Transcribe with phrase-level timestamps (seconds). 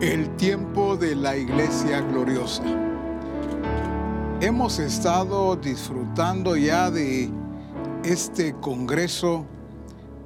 [0.00, 2.62] El tiempo de la iglesia gloriosa.
[4.40, 7.28] Hemos estado disfrutando ya de
[8.02, 9.44] este congreso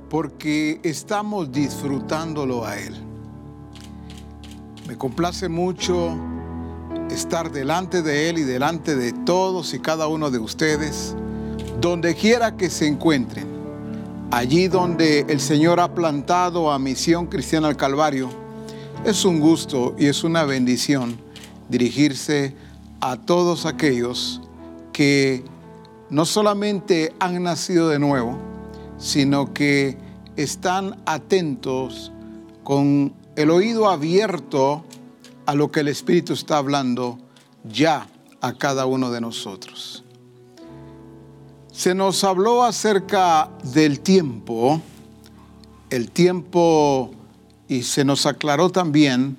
[0.09, 2.95] porque estamos disfrutándolo a Él.
[4.87, 6.17] Me complace mucho
[7.11, 11.17] estar delante de Él y delante de todos y cada uno de ustedes,
[11.81, 13.49] donde quiera que se encuentren,
[14.31, 18.44] allí donde el Señor ha plantado a Misión Cristiana al Calvario
[19.05, 21.19] es un gusto y es una bendición
[21.69, 22.55] dirigirse
[23.01, 24.41] a todos aquellos
[24.95, 25.45] que
[26.09, 28.39] no solamente han nacido de nuevo,
[28.97, 29.99] sino que
[30.37, 32.13] están atentos
[32.63, 34.85] con el oído abierto
[35.45, 37.19] a lo que el Espíritu está hablando
[37.65, 38.09] ya
[38.41, 40.03] a cada uno de nosotros.
[41.73, 44.81] Se nos habló acerca del tiempo,
[45.91, 47.14] el tiempo
[47.69, 49.37] y se nos aclaró también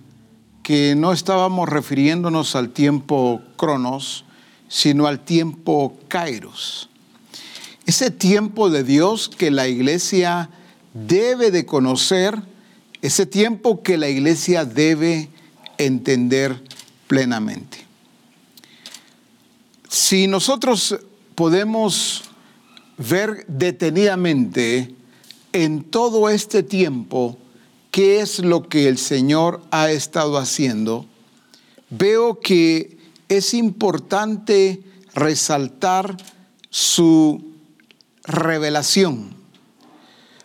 [0.64, 4.26] que no estábamos refiriéndonos al tiempo cronos,
[4.68, 6.90] sino al tiempo kairos.
[7.86, 10.50] Ese tiempo de Dios que la iglesia
[10.94, 12.42] debe de conocer,
[13.04, 15.30] ese tiempo que la iglesia debe
[15.78, 16.64] entender
[17.08, 17.86] plenamente.
[19.88, 20.98] Si nosotros
[21.36, 22.24] podemos
[22.98, 24.96] ver detenidamente
[25.54, 27.38] en todo este tiempo
[27.96, 31.06] qué es lo que el Señor ha estado haciendo,
[31.90, 32.98] veo que
[33.30, 36.18] es importante resaltar
[36.70, 37.54] su
[38.26, 39.34] revelación.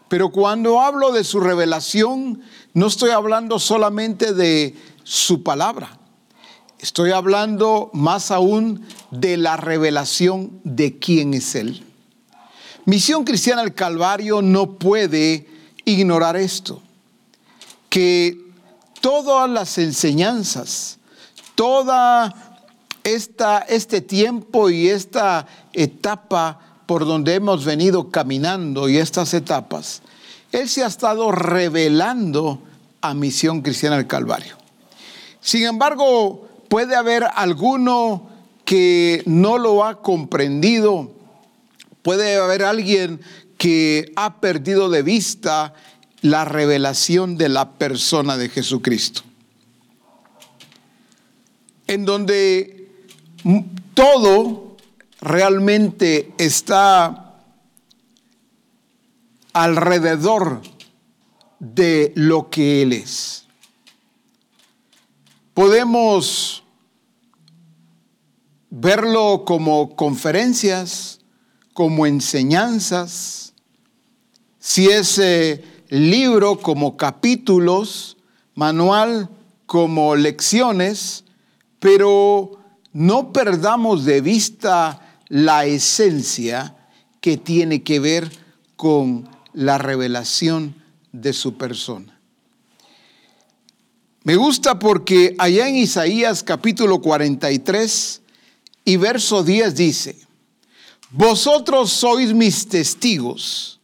[0.08, 2.40] Pero cuando hablo de su revelación,
[2.72, 5.98] no estoy hablando solamente de su palabra.
[6.78, 11.84] Estoy hablando más aún de la revelación de quién es Él.
[12.84, 15.48] Misión Cristiana del Calvario no puede
[15.84, 16.80] ignorar esto
[17.90, 18.38] que
[19.00, 20.98] todas las enseñanzas,
[21.54, 22.56] toda
[23.04, 30.02] esta, este tiempo y esta etapa por donde hemos venido caminando y estas etapas,
[30.52, 32.62] Él se ha estado revelando
[33.00, 34.56] a Misión Cristiana del Calvario.
[35.40, 38.28] Sin embargo, puede haber alguno
[38.64, 41.12] que no lo ha comprendido,
[42.02, 43.20] puede haber alguien
[43.56, 45.74] que ha perdido de vista
[46.22, 49.22] la revelación de la persona de Jesucristo.
[51.86, 52.88] En donde
[53.94, 54.76] todo
[55.20, 57.36] realmente está
[59.52, 60.62] alrededor
[61.58, 63.46] de lo que Él es.
[65.54, 66.62] Podemos
[68.70, 71.20] verlo como conferencias,
[71.74, 73.52] como enseñanzas,
[74.58, 78.16] si es eh, libro como capítulos,
[78.54, 79.28] manual
[79.66, 81.24] como lecciones,
[81.80, 82.52] pero
[82.92, 86.76] no perdamos de vista la esencia
[87.20, 88.30] que tiene que ver
[88.76, 90.74] con la revelación
[91.12, 92.18] de su persona.
[94.22, 98.22] Me gusta porque allá en Isaías capítulo 43
[98.84, 100.16] y verso 10 dice,
[101.10, 103.80] Vosotros sois mis testigos,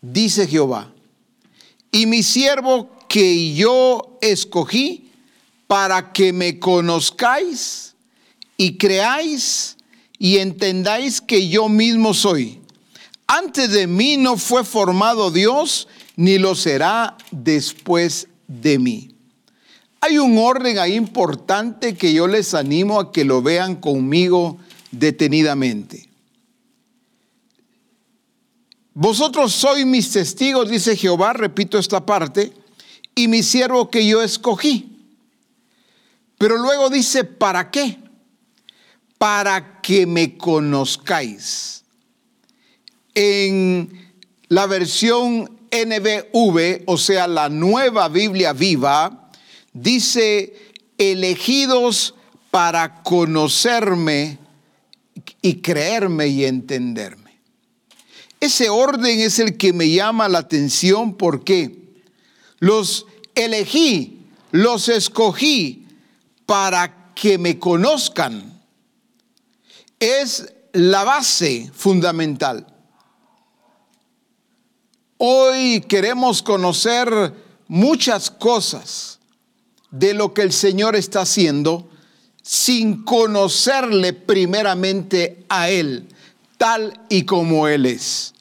[0.00, 0.92] dice Jehová,
[1.92, 5.10] y mi siervo que yo escogí
[5.66, 7.94] para que me conozcáis
[8.56, 9.76] y creáis
[10.18, 12.60] y entendáis que yo mismo soy.
[13.26, 19.10] Antes de mí no fue formado Dios, ni lo será después de mí.
[20.00, 24.58] Hay un orden ahí importante que yo les animo a que lo vean conmigo
[24.90, 26.07] detenidamente.
[29.00, 32.52] Vosotros sois mis testigos, dice Jehová, repito esta parte,
[33.14, 35.06] y mi siervo que yo escogí.
[36.36, 37.98] Pero luego dice, ¿para qué?
[39.16, 41.84] Para que me conozcáis.
[43.14, 44.12] En
[44.48, 49.30] la versión NBV, o sea, la nueva Biblia viva,
[49.72, 52.16] dice, elegidos
[52.50, 54.38] para conocerme
[55.40, 57.27] y creerme y entenderme.
[58.40, 62.02] Ese orden es el que me llama la atención porque
[62.60, 65.86] los elegí, los escogí
[66.46, 68.62] para que me conozcan.
[69.98, 72.66] Es la base fundamental.
[75.16, 77.34] Hoy queremos conocer
[77.66, 79.18] muchas cosas
[79.90, 81.90] de lo que el Señor está haciendo
[82.40, 86.08] sin conocerle primeramente a Él
[86.58, 88.34] tal y como Él es.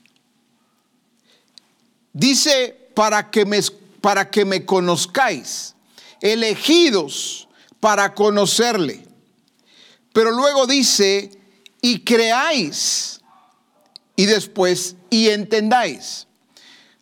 [2.11, 3.59] Dice, para que me,
[4.01, 5.75] para que me conozcáis
[6.21, 7.47] elegidos
[7.79, 9.03] para conocerle.
[10.13, 11.31] Pero luego dice,
[11.81, 13.21] y creáis,
[14.15, 16.27] y después, y entendáis.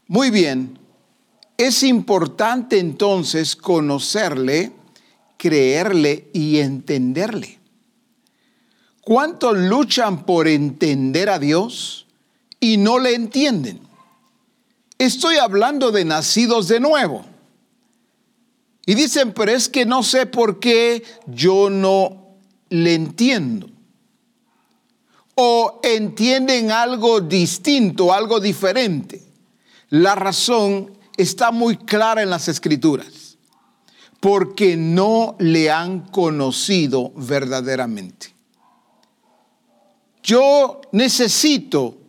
[0.07, 0.77] Muy bien,
[1.57, 4.73] es importante entonces conocerle,
[5.37, 7.59] creerle y entenderle.
[9.05, 12.07] ¿Cuántos luchan por entender a Dios
[12.59, 13.79] y no le entienden?
[14.97, 17.23] Estoy hablando de nacidos de nuevo.
[18.87, 22.29] Y dicen, pero es que no sé por qué yo no
[22.69, 23.69] le entiendo.
[25.35, 29.21] O entienden algo distinto, algo diferente.
[29.89, 33.37] La razón está muy clara en las escrituras.
[34.19, 38.34] Porque no le han conocido verdaderamente.
[40.25, 41.99] Yo necesito,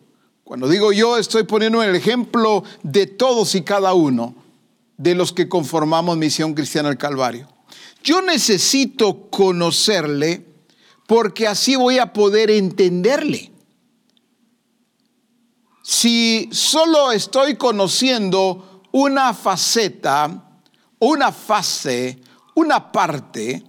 [0.43, 4.35] cuando digo yo, estoy poniendo el ejemplo de todos y cada uno
[4.97, 7.47] de los que conformamos Misión Cristiana del Calvario.
[8.03, 10.47] Yo necesito conocerle
[11.07, 13.53] porque así voy a poder entenderle.
[15.83, 20.63] Si solo estoy conociendo una faceta,
[21.01, 22.19] una fase,
[22.55, 23.63] una parte,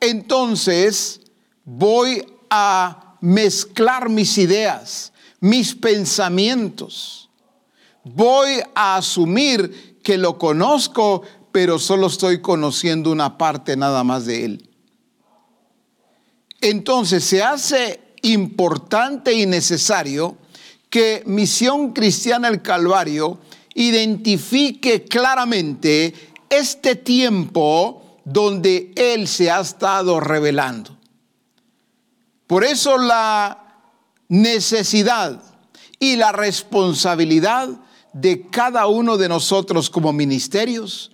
[0.00, 1.20] entonces
[1.66, 7.30] voy a mezclar mis ideas, mis pensamientos.
[8.04, 11.22] Voy a asumir que lo conozco,
[11.52, 14.68] pero solo estoy conociendo una parte nada más de él.
[16.60, 20.36] Entonces se hace importante y necesario
[20.90, 23.38] que Misión Cristiana el Calvario
[23.74, 26.14] identifique claramente
[26.50, 30.97] este tiempo donde Él se ha estado revelando.
[32.48, 33.62] Por eso la
[34.28, 35.42] necesidad
[36.00, 37.68] y la responsabilidad
[38.14, 41.12] de cada uno de nosotros como ministerios,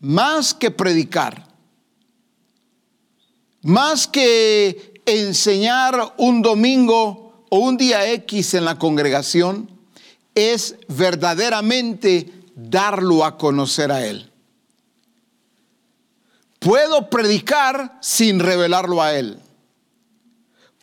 [0.00, 1.46] más que predicar,
[3.60, 9.68] más que enseñar un domingo o un día X en la congregación,
[10.34, 14.32] es verdaderamente darlo a conocer a Él.
[16.60, 19.38] Puedo predicar sin revelarlo a Él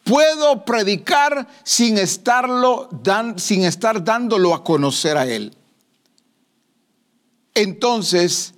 [0.10, 2.90] puedo predicar sin, estarlo
[3.38, 5.56] sin estar dándolo a conocer a Él.
[7.54, 8.56] Entonces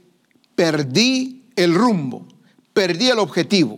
[0.56, 2.26] perdí el rumbo,
[2.72, 3.78] perdí el objetivo.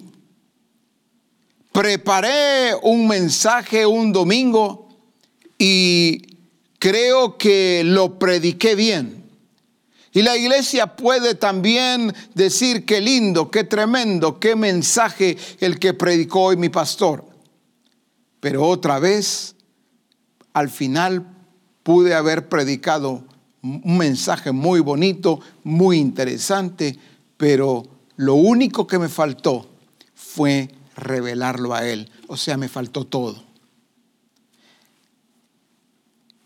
[1.71, 4.89] Preparé un mensaje un domingo
[5.57, 6.37] y
[6.77, 9.23] creo que lo prediqué bien.
[10.11, 16.43] Y la iglesia puede también decir qué lindo, qué tremendo, qué mensaje el que predicó
[16.43, 17.32] hoy mi pastor.
[18.43, 19.55] Pero otra vez,
[20.51, 21.25] al final
[21.81, 23.23] pude haber predicado
[23.61, 26.99] un mensaje muy bonito, muy interesante,
[27.37, 27.87] pero
[28.17, 29.69] lo único que me faltó
[30.13, 32.11] fue revelarlo a Él.
[32.27, 33.41] O sea, me faltó todo.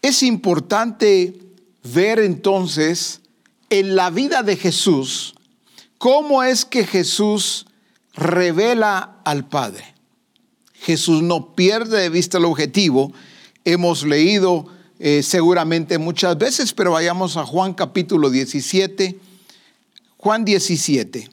[0.03, 1.39] Es importante
[1.83, 3.21] ver entonces
[3.71, 5.33] en la vida de Jesús
[5.97, 7.65] cómo es que Jesús
[8.13, 9.96] revela al Padre.
[10.87, 13.11] Jesús no pierde de vista el objetivo.
[13.65, 14.67] Hemos leído
[14.99, 19.19] eh, seguramente muchas veces, pero vayamos a Juan capítulo 17.
[20.15, 21.29] Juan 17.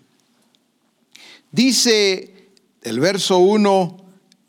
[1.52, 2.50] Dice
[2.82, 4.04] el verso 1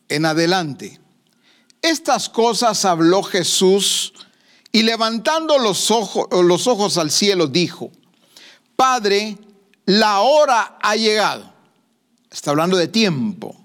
[0.09, 0.99] en adelante.
[1.83, 4.11] Estas cosas habló Jesús
[4.71, 7.91] y levantando los ojos, los ojos al cielo dijo,
[8.75, 9.37] Padre,
[9.85, 11.53] la hora ha llegado.
[12.31, 13.64] Está hablando de tiempo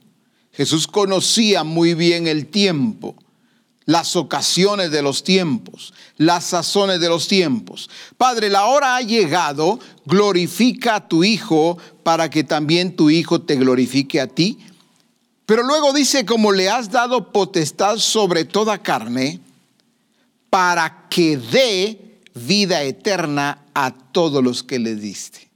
[0.61, 3.15] Jesús conocía muy bien el tiempo,
[3.87, 7.89] las ocasiones de los tiempos, las sazones de los tiempos.
[8.19, 13.57] Padre, la hora ha llegado, glorifica a tu Hijo para que también tu Hijo te
[13.57, 14.59] glorifique a ti.
[15.47, 19.41] Pero luego dice, como le has dado potestad sobre toda carne,
[20.51, 25.50] para que dé vida eterna a todos los que le diste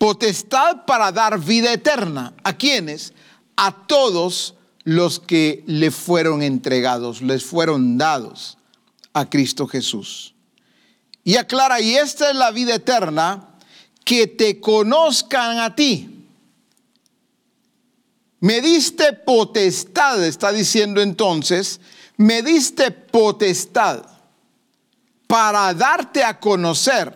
[0.00, 2.32] potestad para dar vida eterna.
[2.42, 3.12] ¿A quiénes?
[3.54, 8.56] A todos los que le fueron entregados, les fueron dados
[9.12, 10.34] a Cristo Jesús.
[11.22, 13.58] Y aclara, y esta es la vida eterna,
[14.02, 16.26] que te conozcan a ti.
[18.40, 21.78] Me diste potestad, está diciendo entonces,
[22.16, 24.06] me diste potestad
[25.26, 27.14] para darte a conocer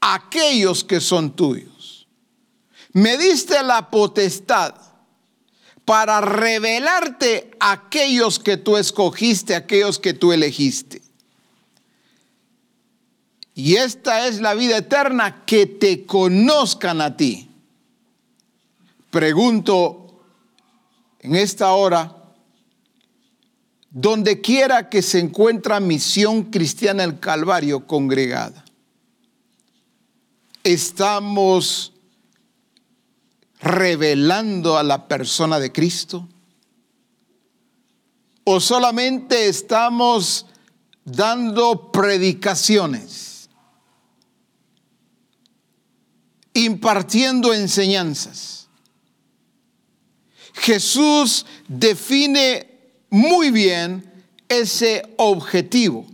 [0.00, 1.69] a aquellos que son tuyos
[2.92, 4.74] me diste la potestad
[5.84, 11.02] para revelarte a aquellos que tú escogiste, aquellos que tú elegiste.
[13.54, 17.50] Y esta es la vida eterna, que te conozcan a ti.
[19.10, 20.22] Pregunto
[21.18, 22.16] en esta hora,
[23.90, 28.64] donde quiera que se encuentra misión cristiana el Calvario congregada,
[30.62, 31.92] estamos
[33.60, 36.28] revelando a la persona de Cristo?
[38.44, 40.46] ¿O solamente estamos
[41.04, 43.48] dando predicaciones,
[46.54, 48.68] impartiendo enseñanzas?
[50.54, 52.66] Jesús define
[53.08, 54.10] muy bien
[54.48, 56.06] ese objetivo,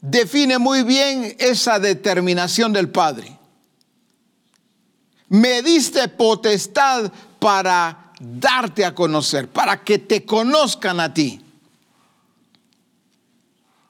[0.00, 3.33] define muy bien esa determinación del Padre.
[5.28, 11.40] Me diste potestad para darte a conocer, para que te conozcan a ti.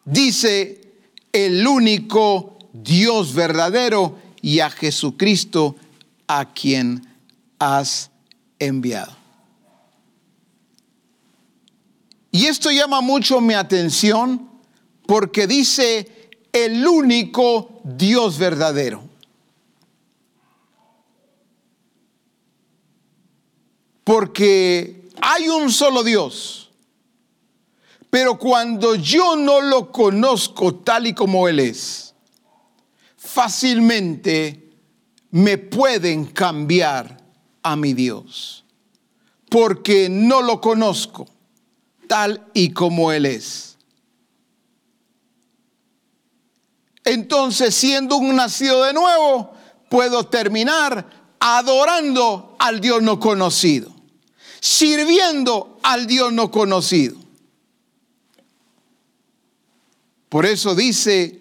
[0.04, 0.80] Dice
[1.32, 5.76] el único Dios verdadero y a Jesucristo
[6.26, 7.06] a quien
[7.58, 8.10] has
[8.58, 9.16] enviado.
[12.30, 14.50] Y esto llama mucho mi atención
[15.06, 19.08] porque dice el único Dios verdadero.
[24.04, 26.70] Porque hay un solo Dios.
[28.10, 32.14] Pero cuando yo no lo conozco tal y como Él es,
[33.16, 34.70] fácilmente
[35.30, 37.20] me pueden cambiar
[37.62, 38.64] a mi Dios.
[39.48, 41.26] Porque no lo conozco
[42.06, 43.76] tal y como Él es.
[47.04, 49.52] Entonces, siendo un nacido de nuevo,
[49.90, 51.06] puedo terminar
[51.38, 53.93] adorando al Dios no conocido,
[54.64, 57.18] sirviendo al Dios no conocido.
[60.30, 61.38] Por eso dice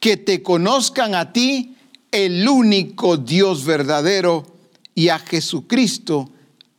[0.00, 1.76] que te conozcan a ti,
[2.10, 4.44] el único Dios verdadero,
[4.92, 6.30] y a Jesucristo,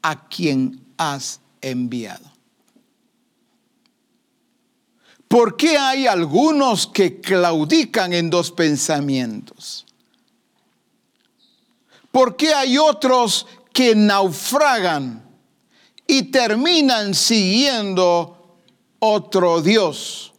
[0.01, 2.29] a quien has enviado.
[5.29, 9.85] ¿Por qué hay algunos que claudican en dos pensamientos?
[12.11, 15.28] ¿Por qué hay otros que naufragan
[16.09, 18.57] y terminan siguiendo
[18.99, 20.33] otro Dios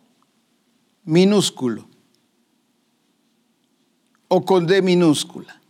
[1.05, 1.89] minúsculo
[4.29, 5.61] o con D minúscula?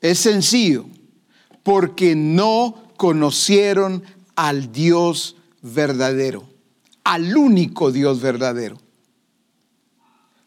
[0.00, 0.86] Es sencillo,
[1.62, 6.56] porque no conocieron al Dios verdadero
[7.06, 8.78] al único Dios verdadero.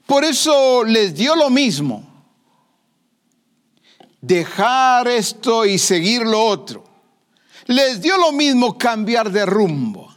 [0.05, 2.05] Por eso les dio lo mismo.
[4.19, 6.83] Dejar esto y seguir lo otro.
[7.69, 10.13] Les dio lo mismo cambiar de rumbo.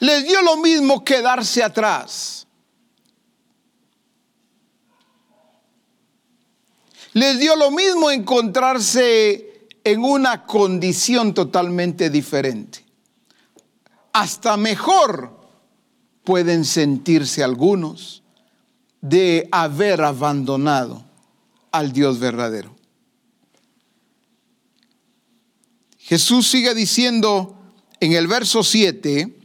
[0.00, 2.46] Les dio lo mismo quedarse atrás.
[7.12, 12.86] Les dio lo mismo encontrarse en una condición totalmente diferente
[14.16, 15.38] hasta mejor
[16.24, 18.22] pueden sentirse algunos
[19.02, 21.04] de haber abandonado
[21.70, 22.75] al Dios verdadero.
[26.06, 27.58] Jesús sigue diciendo
[27.98, 29.36] en el verso 7,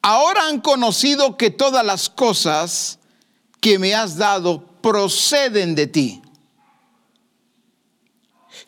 [0.00, 2.98] ahora han conocido que todas las cosas
[3.60, 6.22] que me has dado proceden de ti.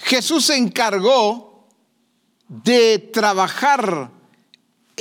[0.01, 1.69] Jesús se encargó
[2.49, 4.11] de trabajar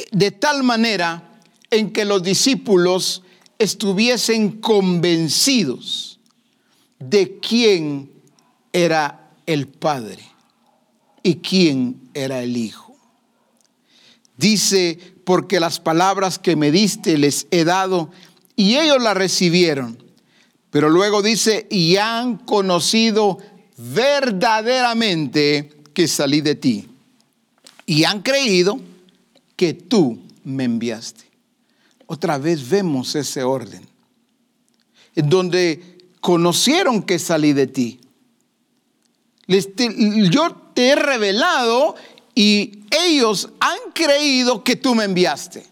[0.09, 1.37] de tal manera
[1.69, 3.23] en que los discípulos
[3.59, 6.17] estuviesen convencidos
[6.97, 8.09] de quién
[8.71, 10.30] era el Padre
[11.23, 12.95] y quién era el Hijo.
[14.37, 18.09] Dice, porque las palabras que me diste les he dado
[18.55, 20.01] y ellos las recibieron.
[20.71, 23.37] Pero luego dice, y han conocido
[23.77, 26.87] verdaderamente que salí de ti.
[27.85, 28.79] Y han creído
[29.55, 31.25] que tú me enviaste.
[32.07, 33.87] Otra vez vemos ese orden,
[35.15, 37.99] en donde conocieron que salí de ti.
[40.73, 41.95] Te he revelado
[42.35, 45.65] y ellos han creído que tú me enviaste.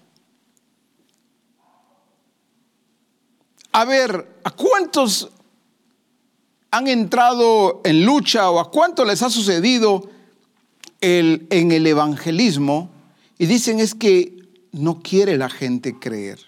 [3.72, 5.29] A ver, ¿a cuántos
[6.72, 10.10] han entrado en lucha o a cuántos les ha sucedido
[11.01, 12.89] el, en el evangelismo
[13.38, 14.38] y dicen es que
[14.72, 16.39] no quiere la gente creer.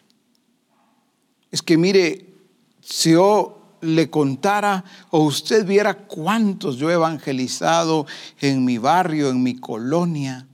[1.50, 2.28] Es que mire,
[2.82, 8.06] si yo le contara o usted viera cuántos yo he evangelizado
[8.40, 10.48] en mi barrio, en mi colonia,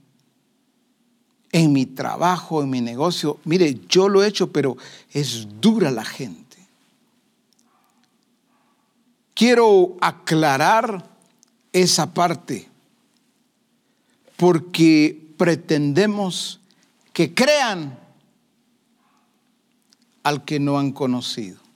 [1.52, 3.38] en mi trabajo, en mi negocio.
[3.44, 4.76] Mire, yo lo he hecho, pero
[5.12, 6.56] es dura la gente.
[9.34, 11.08] Quiero aclarar
[11.72, 12.68] esa parte
[14.36, 16.60] porque pretendemos
[17.12, 17.98] que crean
[20.22, 21.67] al que no han conocido.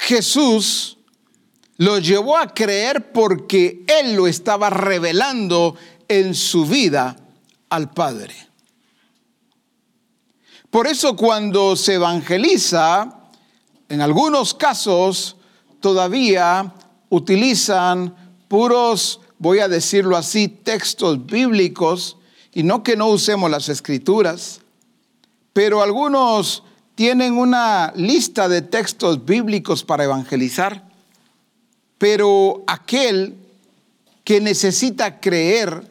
[0.00, 0.96] Jesús
[1.76, 5.76] lo llevó a creer porque Él lo estaba revelando
[6.08, 7.16] en su vida
[7.68, 8.34] al Padre.
[10.70, 13.28] Por eso cuando se evangeliza,
[13.90, 15.36] en algunos casos
[15.80, 16.72] todavía
[17.10, 22.16] utilizan puros, voy a decirlo así, textos bíblicos,
[22.54, 24.62] y no que no usemos las escrituras,
[25.52, 26.62] pero algunos
[27.00, 30.86] tienen una lista de textos bíblicos para evangelizar,
[31.96, 33.36] pero aquel
[34.22, 35.90] que necesita creer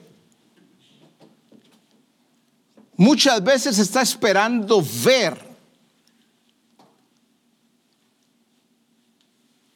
[2.95, 5.43] muchas veces está esperando ver.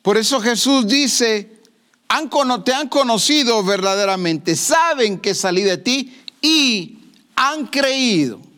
[0.03, 1.63] Por eso Jesús dice,
[2.63, 6.99] te han conocido verdaderamente, saben que salí de ti y
[7.35, 8.52] han creído.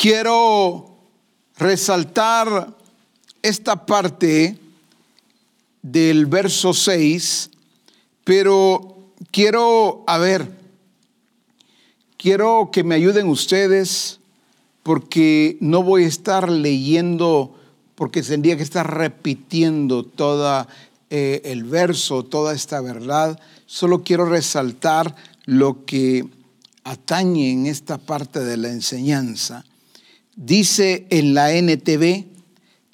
[0.00, 0.96] Quiero
[1.58, 2.74] resaltar
[3.42, 4.58] esta parte
[5.82, 7.50] del verso 6,
[8.24, 8.96] pero
[9.30, 10.56] quiero, a ver,
[12.16, 14.20] quiero que me ayuden ustedes
[14.82, 17.54] porque no voy a estar leyendo,
[17.94, 20.66] porque tendría que estar repitiendo todo
[21.10, 23.38] eh, el verso, toda esta verdad.
[23.66, 25.14] Solo quiero resaltar
[25.44, 26.24] lo que
[26.84, 29.66] atañe en esta parte de la enseñanza.
[30.42, 32.24] Dice en la NTV,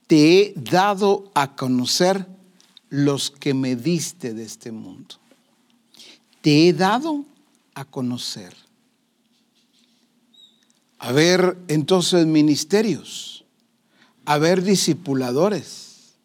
[0.08, 2.26] te he dado a conocer
[2.88, 5.14] los que me diste de este mundo.
[6.40, 7.24] Te he dado
[7.74, 8.52] a conocer.
[10.98, 13.44] A ver entonces ministerios,
[14.24, 16.16] a ver discipuladores.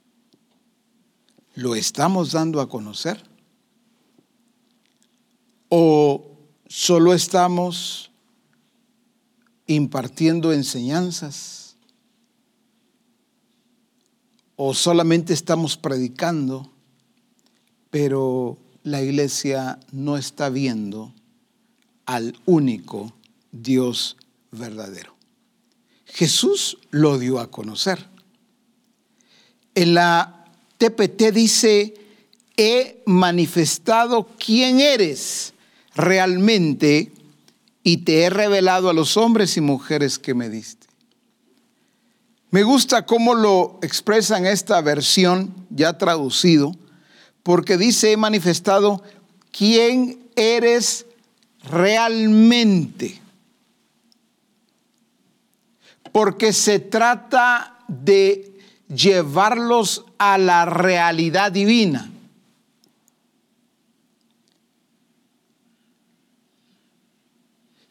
[1.53, 3.21] ¿Lo estamos dando a conocer?
[5.69, 6.31] ¿O
[6.67, 8.10] solo estamos
[9.75, 11.75] impartiendo enseñanzas
[14.55, 16.71] o solamente estamos predicando,
[17.89, 21.13] pero la iglesia no está viendo
[22.05, 23.13] al único
[23.51, 24.17] Dios
[24.51, 25.15] verdadero.
[26.05, 28.07] Jesús lo dio a conocer.
[29.73, 30.45] En la
[30.77, 31.93] TPT dice,
[32.57, 35.53] he manifestado quién eres
[35.95, 37.11] realmente
[37.83, 40.87] y te he revelado a los hombres y mujeres que me diste.
[42.51, 46.75] Me gusta cómo lo expresa en esta versión ya traducido,
[47.43, 49.01] porque dice, he manifestado
[49.51, 51.05] quién eres
[51.63, 53.19] realmente.
[56.11, 58.51] Porque se trata de
[58.93, 62.10] llevarlos a la realidad divina.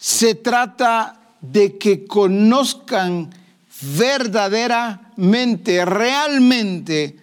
[0.01, 3.35] Se trata de que conozcan
[3.83, 7.21] verdaderamente, realmente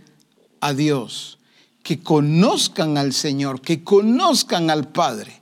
[0.61, 1.39] a Dios,
[1.81, 5.41] que conozcan al Señor, que conozcan al Padre.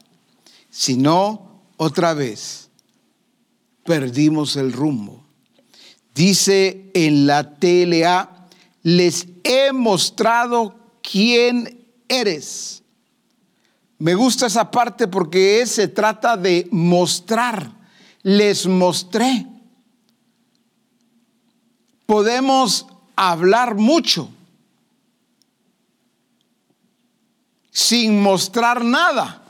[0.70, 2.70] Si no, otra vez,
[3.84, 5.22] perdimos el rumbo.
[6.14, 8.48] Dice en la TLA,
[8.84, 12.82] les he mostrado quién eres.
[13.98, 17.72] Me gusta esa parte porque se trata de mostrar.
[18.24, 19.46] Les mostré.
[22.06, 24.30] Podemos hablar mucho
[27.72, 29.44] sin mostrar nada.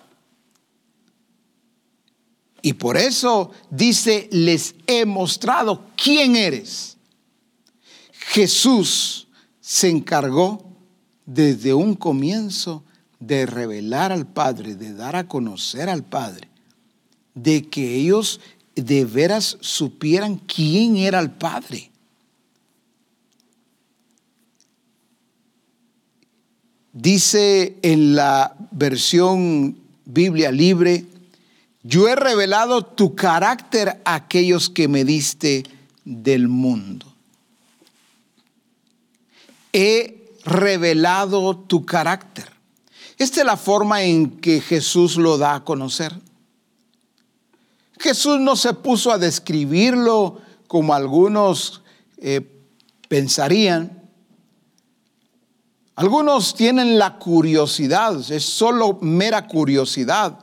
[2.61, 6.97] Y por eso dice, les he mostrado quién eres.
[8.11, 9.27] Jesús
[9.61, 10.65] se encargó
[11.25, 12.83] desde un comienzo
[13.19, 16.47] de revelar al Padre, de dar a conocer al Padre,
[17.33, 18.39] de que ellos
[18.75, 21.91] de veras supieran quién era el Padre.
[26.91, 31.05] Dice en la versión Biblia libre,
[31.83, 35.63] yo he revelado tu carácter a aquellos que me diste
[36.03, 37.05] del mundo.
[39.73, 42.54] He revelado tu carácter.
[43.17, 46.13] Esta es la forma en que Jesús lo da a conocer.
[47.99, 51.81] Jesús no se puso a describirlo como algunos
[52.17, 52.41] eh,
[53.07, 54.05] pensarían,
[55.95, 60.37] Algunos tienen la curiosidad, es solo mera curiosidad.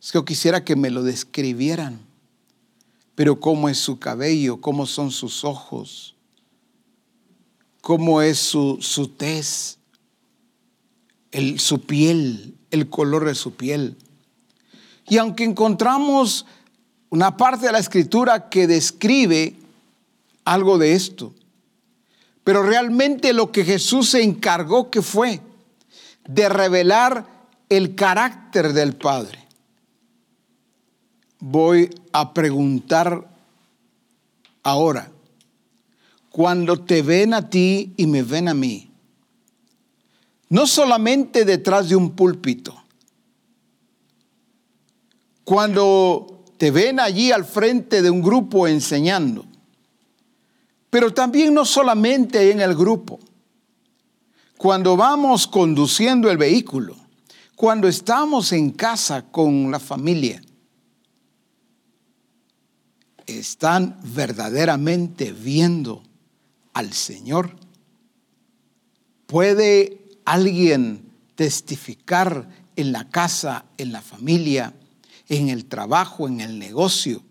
[0.00, 2.00] Es que yo quisiera que me lo describieran.
[3.14, 6.16] Pero cómo es su cabello, cómo son sus ojos,
[7.80, 9.78] cómo es su, su tez,
[11.32, 13.96] el, su piel, el color de su piel.
[15.08, 16.46] Y aunque encontramos
[17.10, 19.56] una parte de la escritura que describe
[20.44, 21.34] algo de esto,
[22.44, 25.40] pero realmente lo que Jesús se encargó que fue
[26.28, 27.26] de revelar
[27.68, 29.38] el carácter del Padre.
[31.38, 33.28] Voy a preguntar
[34.62, 35.10] ahora,
[36.30, 38.89] cuando te ven a ti y me ven a mí,
[40.50, 42.76] no solamente detrás de un púlpito,
[45.44, 49.46] cuando te ven allí al frente de un grupo enseñando,
[50.90, 53.18] pero también no solamente en el grupo.
[54.58, 56.96] Cuando vamos conduciendo el vehículo,
[57.56, 60.42] cuando estamos en casa con la familia,
[63.26, 66.02] están verdaderamente viendo
[66.74, 67.56] al Señor.
[69.26, 71.04] ¿Puede alguien
[71.34, 74.74] testificar en la casa, en la familia,
[75.28, 77.22] en el trabajo, en el negocio?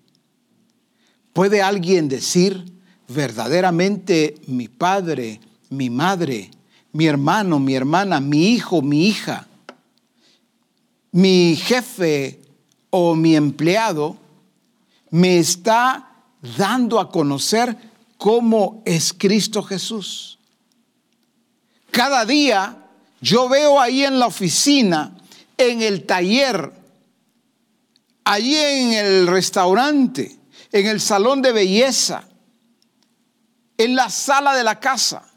[1.34, 2.65] ¿Puede alguien decir,
[3.08, 6.52] verdaderamente mi padre, mi madre,
[6.91, 9.47] mi hermano, mi hermana, mi hijo, mi hija,
[11.12, 12.39] mi jefe
[12.89, 14.17] o mi empleado
[15.12, 16.12] me está
[16.58, 17.75] dando a conocer
[18.17, 20.38] cómo es Cristo Jesús.
[21.91, 22.78] Cada día
[23.21, 25.15] yo veo ahí en la oficina,
[25.58, 26.71] en el taller,
[28.23, 30.38] allí en el restaurante,
[30.71, 32.23] en el salón de belleza,
[33.78, 35.30] en la sala de la casa,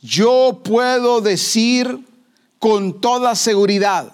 [0.00, 2.06] yo puedo decir
[2.58, 4.12] con toda seguridad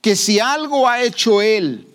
[0.00, 1.88] que si algo ha hecho él,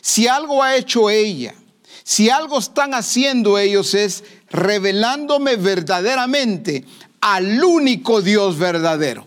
[0.00, 1.54] si algo ha hecho ella,
[2.02, 6.84] si algo están haciendo ellos es revelándome verdaderamente
[7.24, 9.26] al único Dios verdadero.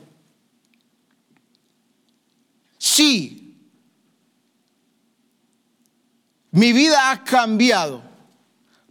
[2.77, 3.55] Sí,
[6.51, 8.03] mi vida ha cambiado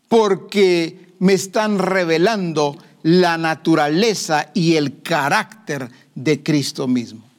[0.09, 7.31] porque me están revelando la naturaleza y el carácter de Cristo mismo.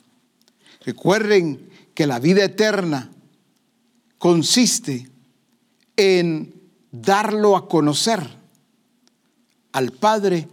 [0.86, 3.12] Recuerden que la vida eterna
[4.18, 5.10] consiste
[5.98, 6.54] en
[6.94, 8.26] darlo a conocer
[9.74, 10.48] al Padre,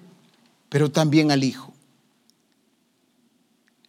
[0.75, 1.73] pero también al Hijo.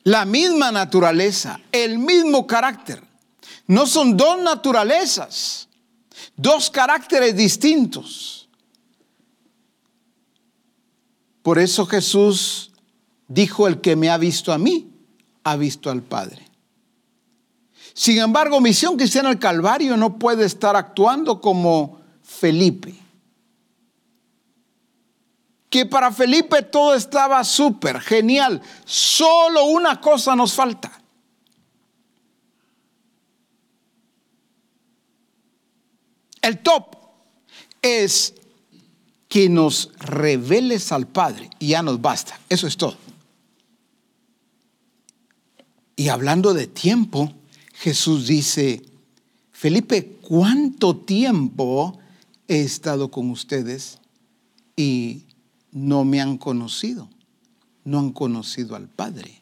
[0.04, 3.02] La misma naturaleza, el mismo carácter.
[3.65, 5.67] No son dos naturalezas,
[6.38, 8.48] Dos caracteres distintos.
[11.41, 12.71] Por eso Jesús
[13.28, 14.88] dijo, el que me ha visto a mí,
[15.43, 16.48] ha visto al Padre.
[17.95, 23.05] Sin embargo, Misión Cristiana al Calvario no puede estar actuando como Felipe.
[25.75, 28.61] Que para Felipe todo estaba súper, genial.
[28.85, 30.89] Solo una cosa nos falta.
[36.41, 36.95] El top
[37.81, 38.35] es
[39.27, 42.39] que nos reveles al Padre y ya nos basta.
[42.47, 42.95] Eso es todo.
[45.97, 47.33] Y hablando de tiempo,
[47.73, 48.81] Jesús dice,
[49.51, 51.99] Felipe, ¿cuánto tiempo
[52.47, 53.99] he estado con ustedes
[54.77, 55.24] y
[55.75, 57.09] no me han conocido?
[57.83, 59.39] No han conocido al Padre.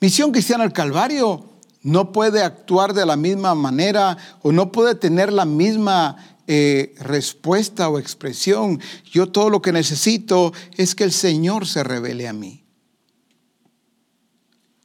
[0.00, 1.44] Misión Cristiana al Calvario
[1.82, 7.90] no puede actuar de la misma manera o no puede tener la misma eh, respuesta
[7.90, 8.80] o expresión.
[9.04, 12.64] Yo todo lo que necesito es que el Señor se revele a mí.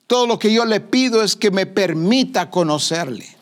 [0.05, 3.38] Todo lo que yo le pido es que me permita conocerle.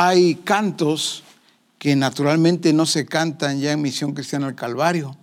[0.00, 1.24] Hay cantos
[1.78, 5.16] que naturalmente no se cantan ya en Misión Cristiana al Calvario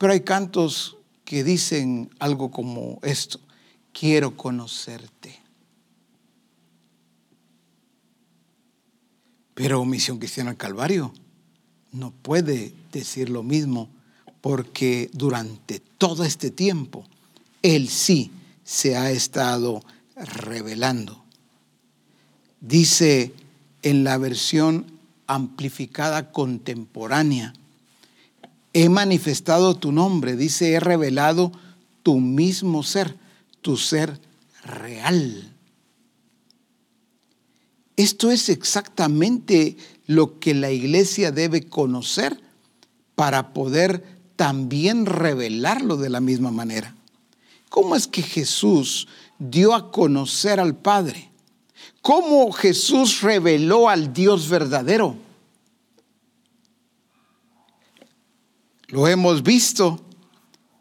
[0.00, 3.38] pero hay cantos que dicen algo como esto,
[3.92, 5.38] quiero conocerte.
[9.52, 11.12] Pero Misión Cristiana al Calvario
[11.92, 13.90] no puede decir lo mismo
[14.40, 17.04] porque durante todo este tiempo
[17.60, 18.30] Él sí
[18.64, 19.82] se ha estado
[20.16, 21.22] revelando.
[22.58, 23.34] Dice
[23.82, 24.86] en la versión
[25.26, 27.54] amplificada contemporánea,
[28.72, 31.52] he manifestado tu nombre, dice, he revelado
[32.02, 33.16] tu mismo ser,
[33.60, 34.20] tu ser
[34.64, 35.52] real.
[37.96, 42.40] Esto es exactamente lo que la iglesia debe conocer
[43.14, 44.04] para poder
[44.36, 46.94] también revelarlo de la misma manera.
[47.68, 49.06] ¿Cómo es que Jesús
[49.38, 51.29] dio a conocer al Padre?
[52.02, 55.16] ¿Cómo Jesús reveló al Dios verdadero?
[58.88, 60.00] Lo hemos visto,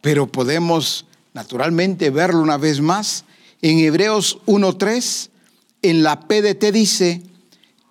[0.01, 3.25] pero podemos naturalmente verlo una vez más.
[3.61, 5.29] En Hebreos 1.3,
[5.81, 7.21] en la PDT dice,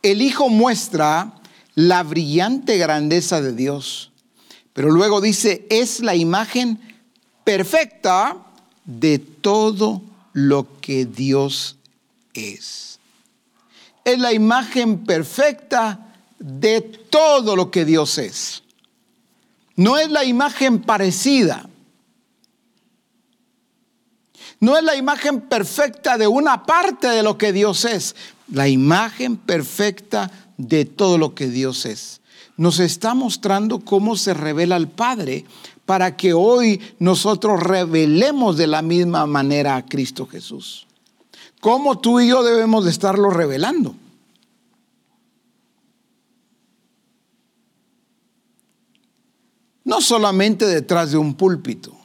[0.03, 1.35] el Hijo muestra
[1.75, 4.11] la brillante grandeza de Dios,
[4.73, 6.81] pero luego dice, es la imagen
[7.45, 8.37] perfecta
[8.85, 11.77] de todo lo que Dios
[12.33, 12.88] es.
[14.09, 16.01] Es la imagen perfecta
[16.39, 18.63] de todo lo que Dios es.
[19.77, 21.69] No es la imagen parecida.
[24.61, 28.17] No es la imagen perfecta de una parte de lo que Dios es.
[28.51, 32.23] La imagen perfecta de todo lo que Dios es.
[32.57, 35.45] Nos está mostrando cómo se revela al Padre
[35.85, 40.88] para que hoy nosotros revelemos de la misma manera a Cristo Jesús.
[41.61, 43.95] ¿Cómo tú y yo debemos de estarlo revelando?
[49.85, 51.97] No solamente detrás de un púlpito,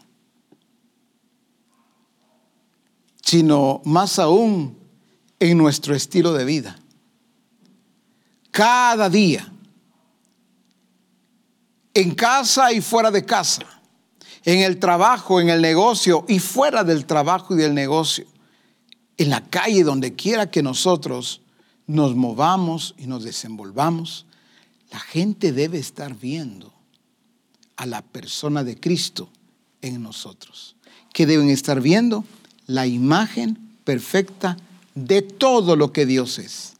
[3.21, 4.77] sino más aún
[5.39, 6.79] en nuestro estilo de vida.
[8.51, 9.51] Cada día
[11.93, 13.61] en casa y fuera de casa,
[14.43, 18.25] en el trabajo, en el negocio y fuera del trabajo y del negocio,
[19.17, 21.41] en la calle, donde quiera que nosotros
[21.87, 24.25] nos movamos y nos desenvolvamos,
[24.91, 26.73] la gente debe estar viendo
[27.75, 29.29] a la persona de Cristo
[29.81, 30.75] en nosotros.
[31.13, 32.25] Que deben estar viendo
[32.67, 34.57] la imagen perfecta
[34.95, 36.73] de todo lo que Dios es.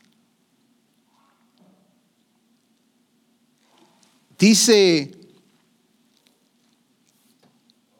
[4.39, 5.11] Dice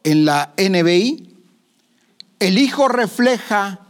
[0.02, 1.34] en la NBI,
[2.38, 3.83] el Hijo refleja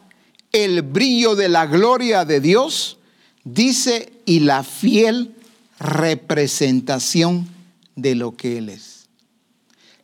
[0.54, 2.96] el brillo de la gloria de Dios,
[3.42, 5.34] dice, y la fiel
[5.80, 7.48] representación
[7.96, 9.08] de lo que Él es.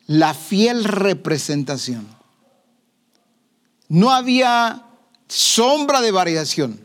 [0.08, 2.04] La fiel representación.
[3.88, 4.86] No había
[5.28, 6.80] sombra de variación.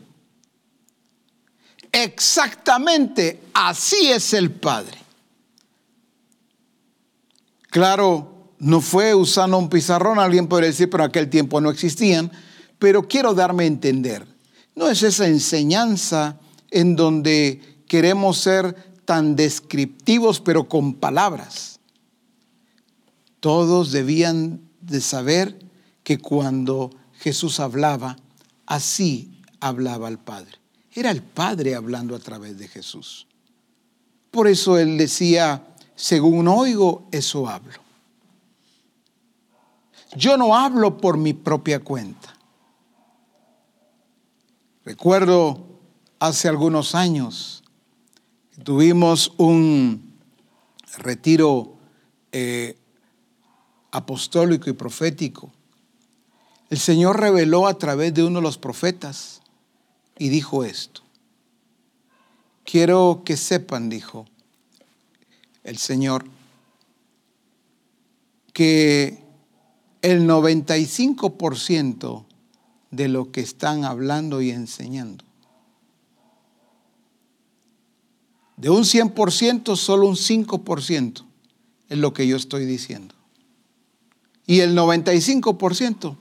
[1.90, 4.96] Exactamente así es el Padre.
[7.70, 12.30] Claro, no fue usando un pizarrón, alguien podría decir, pero en aquel tiempo no existían,
[12.78, 14.26] pero quiero darme a entender.
[14.74, 16.38] No es esa enseñanza
[16.70, 21.80] en donde queremos ser tan descriptivos, pero con palabras.
[23.40, 25.58] Todos debían de saber
[26.02, 28.16] que cuando Jesús hablaba,
[28.66, 30.52] así hablaba el Padre.
[30.92, 33.26] Era el Padre hablando a través de Jesús.
[34.30, 37.80] Por eso él decía, según oigo, eso hablo.
[40.16, 42.35] Yo no hablo por mi propia cuenta.
[44.86, 45.66] Recuerdo
[46.20, 47.64] hace algunos años,
[48.62, 50.14] tuvimos un
[50.98, 51.74] retiro
[52.30, 52.78] eh,
[53.90, 55.50] apostólico y profético.
[56.70, 59.42] El Señor reveló a través de uno de los profetas
[60.18, 61.02] y dijo esto.
[62.62, 64.24] Quiero que sepan, dijo,
[65.64, 66.26] el Señor
[68.52, 69.20] que
[70.02, 72.25] el 95%
[72.90, 75.24] de lo que están hablando y enseñando,
[78.56, 81.24] de un 100%, solo un 5%
[81.88, 83.14] es lo que yo estoy diciendo.
[84.46, 86.16] Y el 95%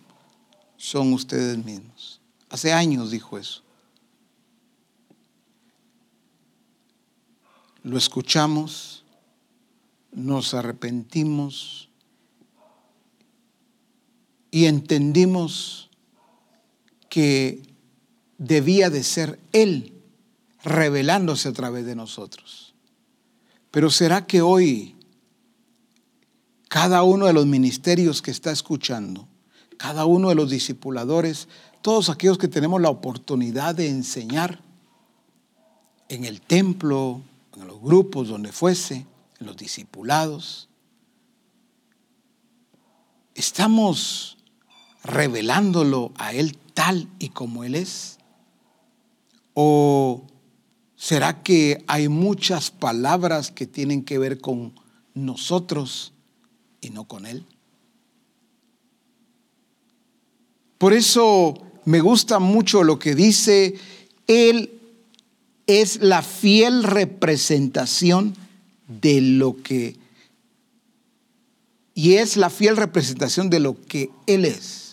[0.75, 2.19] son ustedes mismos.
[2.49, 3.61] Hace años dijo eso.
[7.83, 9.05] Lo escuchamos
[10.15, 11.89] nos arrepentimos
[14.49, 15.84] y entendimos
[17.15, 17.63] que
[18.37, 19.93] debía de ser Él
[20.65, 22.73] revelándose a través de nosotros.
[23.71, 24.97] Pero ¿será que hoy
[26.67, 29.29] cada uno de los ministerios que está escuchando,
[29.77, 31.47] cada uno de los discipuladores,
[31.81, 34.59] todos aquellos que tenemos la oportunidad de enseñar
[36.09, 37.21] en el templo,
[37.55, 39.05] en los grupos, donde fuese,
[39.39, 40.67] en los discipulados.
[43.35, 44.35] ¿Estamos
[45.01, 48.19] revelándolo a Él tal y como Él es?
[49.55, 50.27] ¿O
[50.95, 54.75] será que hay muchas palabras que tienen que ver con
[55.15, 56.13] nosotros
[56.81, 57.43] y no con Él?
[60.77, 63.73] Por eso me gusta mucho lo que dice
[64.27, 64.79] Él
[65.65, 68.35] es la fiel representación
[68.87, 69.95] de lo que
[71.95, 74.84] y es la fiel representación de lo que Él es.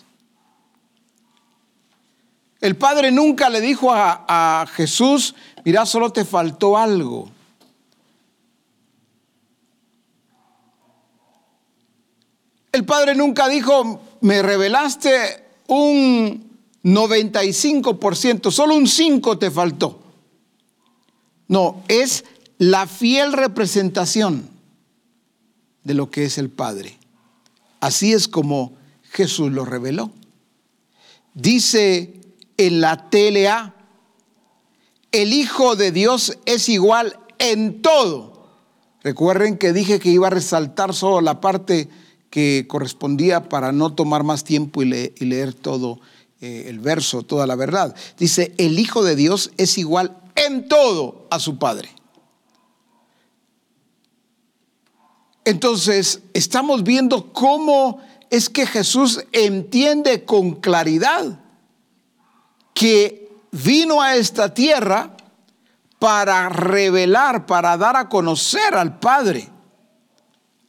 [2.63, 7.29] El Padre nunca le dijo a, a Jesús, mira, solo te faltó algo.
[12.71, 19.99] El Padre nunca dijo, me revelaste un 95%, solo un 5 te faltó.
[21.49, 22.23] No, es
[22.59, 24.49] la fiel representación
[25.83, 26.97] de lo que es el Padre.
[27.81, 28.71] Así es como
[29.11, 30.11] Jesús lo reveló.
[31.33, 32.22] Dice
[32.57, 33.75] en la TLA,
[35.11, 38.47] el Hijo de Dios es igual en todo.
[39.03, 41.89] Recuerden que dije que iba a resaltar solo la parte
[42.29, 45.99] que correspondía para no tomar más tiempo y, leer todo
[46.41, 47.95] eh, el verso, toda la verdad.
[48.17, 51.89] Dice, el Hijo de Dios es igual en todo a su Padre.
[55.45, 61.42] Entonces, estamos viendo cómo es que Jesús entiende con claridad
[62.73, 65.15] que vino a esta tierra
[65.99, 69.49] para revelar, para dar a conocer al Padre.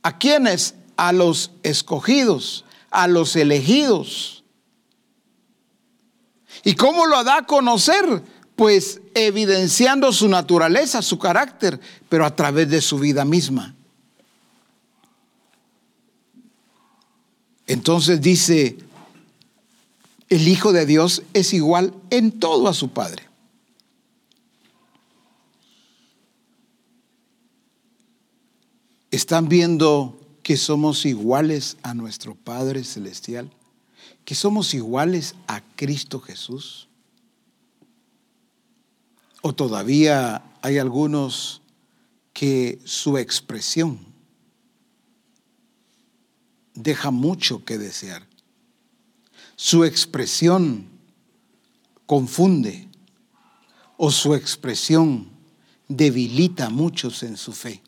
[0.02, 0.74] ¿A quiénes?
[0.96, 4.44] A los escogidos, a los elegidos.
[6.62, 8.22] ¿Y cómo lo da a conocer?
[8.54, 13.74] Pues evidenciando su naturaleza, su carácter, pero a través de su vida misma.
[17.66, 18.76] Entonces dice,
[20.28, 23.22] el Hijo de Dios es igual en todo a su Padre.
[29.10, 33.50] ¿Están viendo que somos iguales a nuestro Padre Celestial?
[34.24, 36.88] ¿Que somos iguales a Cristo Jesús?
[39.40, 41.62] ¿O todavía hay algunos
[42.34, 44.00] que su expresión
[46.74, 48.26] deja mucho que desear.
[49.56, 50.88] Su expresión
[52.06, 52.88] confunde
[53.96, 55.28] o su expresión
[55.88, 57.82] debilita a muchos en su fe,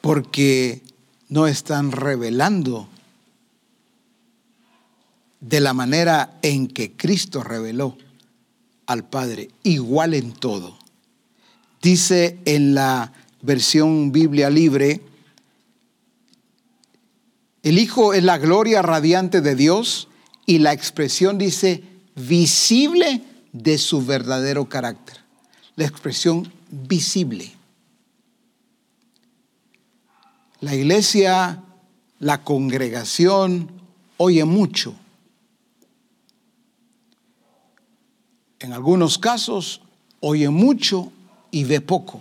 [0.00, 0.82] porque
[1.28, 2.88] no están revelando
[5.40, 7.96] de la manera en que Cristo reveló
[8.86, 10.78] al Padre, igual en todo.
[11.82, 15.02] Dice en la versión Biblia libre,
[17.66, 20.06] el Hijo es la gloria radiante de Dios
[20.46, 21.82] y la expresión dice
[22.14, 25.16] visible de su verdadero carácter.
[25.74, 27.52] La expresión visible.
[30.60, 31.64] La iglesia,
[32.20, 33.68] la congregación
[34.16, 34.94] oye mucho.
[38.60, 39.80] En algunos casos
[40.20, 41.10] oye mucho
[41.50, 42.20] y ve poco.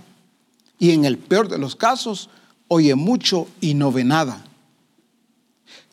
[0.80, 2.32] Y en el peor de los casos
[2.68, 4.45] oye mucho y no ve nada.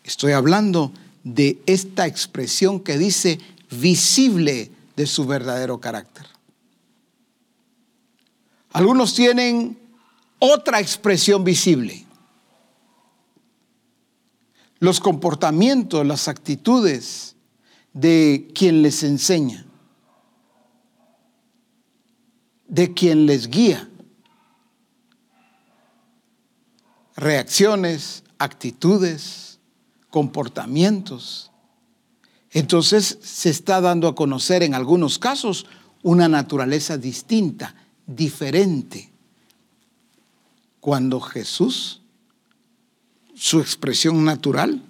[0.04, 0.92] Estoy hablando
[1.24, 3.38] de esta expresión que dice
[3.70, 6.26] visible de su verdadero carácter.
[8.72, 9.78] Algunos tienen
[10.38, 12.06] otra expresión visible.
[14.80, 17.36] Los comportamientos, las actitudes
[17.92, 19.64] de quien les enseña,
[22.66, 23.88] de quien les guía.
[27.14, 29.51] Reacciones, actitudes,
[30.12, 31.50] comportamientos.
[32.52, 35.66] Entonces se está dando a conocer en algunos casos
[36.02, 37.74] una naturaleza distinta,
[38.06, 39.10] diferente.
[40.80, 42.02] Cuando Jesús,
[43.34, 44.82] su expresión natural,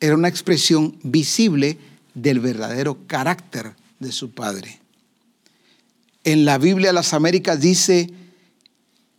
[0.00, 1.78] era una expresión visible
[2.14, 4.80] del verdadero carácter de su Padre.
[6.24, 8.12] En la Biblia de las Américas dice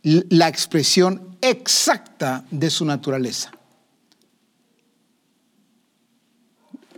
[0.02, 3.52] la expresión exacta de su naturaleza.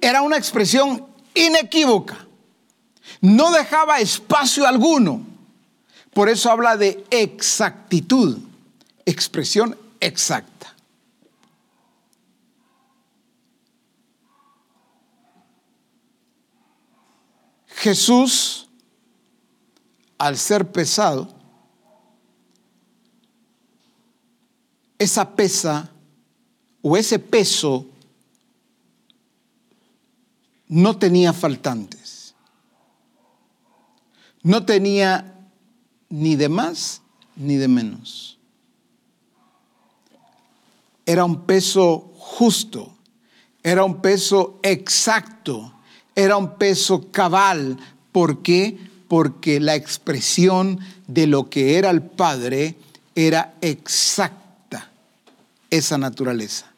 [0.05, 2.27] Era una expresión inequívoca.
[3.23, 5.25] No dejaba espacio alguno.
[6.13, 8.39] Por eso habla de exactitud,
[9.07, 10.75] expresión exacta.
[17.69, 18.69] Jesús,
[20.19, 21.29] al ser pesado,
[24.99, 25.91] esa pesa
[26.83, 27.89] o ese peso
[30.69, 32.35] no tenía faltantes.
[34.43, 35.49] No tenía
[36.09, 37.03] ni de más
[37.37, 38.39] ni de menos.
[41.07, 42.97] Era un peso justo,
[43.63, 45.75] era un peso exacto,
[46.15, 47.79] era un peso cabal.
[48.13, 48.79] ¿Por qué?
[49.15, 52.77] porque la expresión de lo que era el Padre
[53.15, 54.91] era exacta,
[55.71, 56.74] esa naturaleza.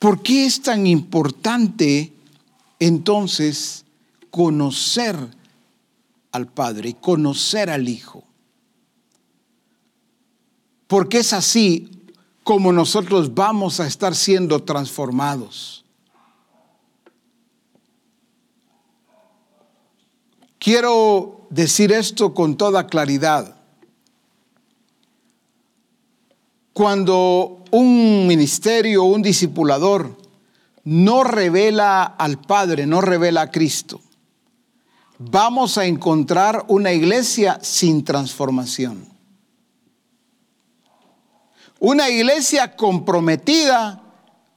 [0.00, 2.14] ¿Por qué es tan importante
[2.78, 3.84] entonces
[4.30, 5.14] conocer
[6.32, 8.24] al Padre conocer al Hijo?
[10.86, 11.90] Porque es así
[12.42, 15.84] como nosotros vamos a estar siendo transformados.
[20.58, 23.59] Quiero decir esto con toda claridad.
[26.72, 30.16] Cuando un ministerio, un discipulador,
[30.84, 34.00] no revela al Padre, no revela a Cristo,
[35.18, 39.08] vamos a encontrar una iglesia sin transformación.
[41.78, 44.02] Una iglesia comprometida,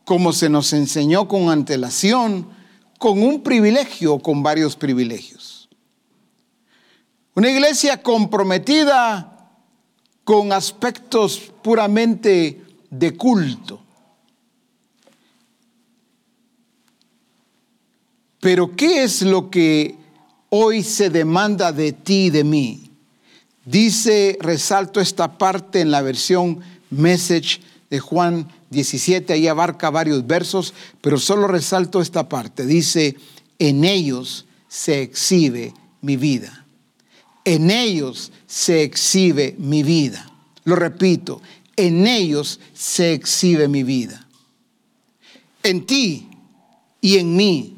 [0.05, 2.47] como se nos enseñó con antelación,
[2.99, 5.69] con un privilegio, con varios privilegios.
[7.35, 9.32] Una iglesia comprometida
[10.23, 13.81] con aspectos puramente de culto.
[18.39, 19.95] Pero ¿qué es lo que
[20.49, 22.91] hoy se demanda de ti y de mí?
[23.65, 26.59] Dice, resalto esta parte en la versión
[26.89, 32.65] message de Juan 17, ahí abarca varios versos, pero solo resalto esta parte.
[32.65, 33.15] Dice,
[33.59, 36.62] en ellos se exhibe mi vida.
[37.45, 40.31] En ellos se exhibe mi vida.
[40.63, 41.41] Lo repito,
[41.75, 44.27] en ellos se exhibe mi vida.
[45.63, 46.29] En ti
[47.01, 47.77] y en mí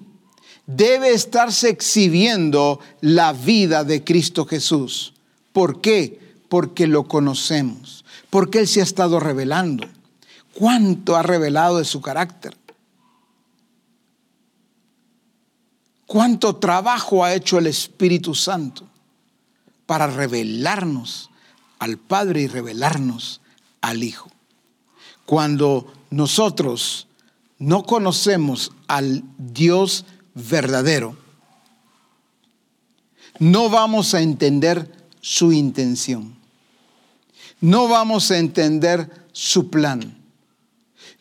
[0.68, 5.14] debe estarse exhibiendo la vida de Cristo Jesús.
[5.54, 6.20] ¿Por qué?
[6.50, 7.96] Porque lo conocemos
[8.36, 9.88] porque Él se ha estado revelando.
[10.54, 12.54] ¿Cuánto ha revelado de su carácter?
[16.06, 18.86] ¿Cuánto trabajo ha hecho el Espíritu Santo
[19.86, 21.30] para revelarnos
[21.80, 23.42] al Padre y revelarnos
[23.82, 24.30] al Hijo?
[25.26, 27.08] Cuando nosotros
[27.58, 31.18] no conocemos al Dios verdadero,
[33.40, 36.36] no vamos a entender su intención
[37.66, 40.18] no vamos a entender su plan.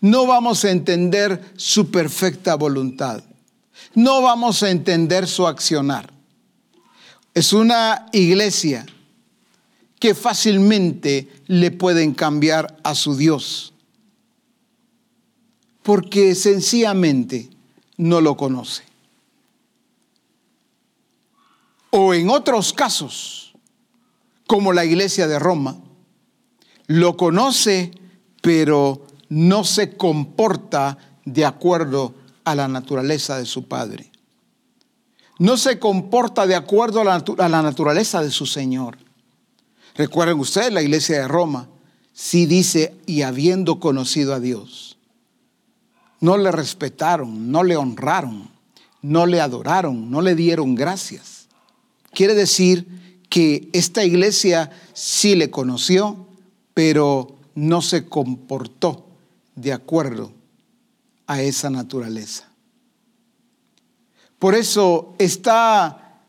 [0.00, 3.22] No vamos a entender su perfecta voluntad.
[3.94, 6.12] No vamos a entender su accionar.
[7.34, 8.86] Es una iglesia
[9.98, 13.74] que fácilmente le pueden cambiar a su Dios,
[15.82, 17.50] porque sencillamente
[17.96, 18.84] no lo conoce.
[21.90, 23.54] O en otros casos,
[24.46, 25.76] como la iglesia de Roma,
[26.86, 27.90] lo conoce,
[28.42, 32.14] pero no se comporta de acuerdo
[32.44, 34.13] a la naturaleza de su Padre.
[35.38, 38.98] No se comporta de acuerdo a la, naturaleza de su Señor.
[39.96, 41.68] Recuerden ustedes la iglesia de Roma,
[42.12, 44.96] sí dice, y habiendo conocido a Dios,
[46.20, 48.48] no le respetaron, no le honraron,
[49.02, 51.48] no le adoraron, no le dieron gracias.
[52.12, 52.86] Quiere decir
[53.28, 56.26] que esta iglesia sí le conoció,
[56.72, 59.06] pero no se comportó
[59.56, 60.32] de acuerdo
[61.26, 62.48] a esa naturaleza.
[64.44, 66.20] Por eso está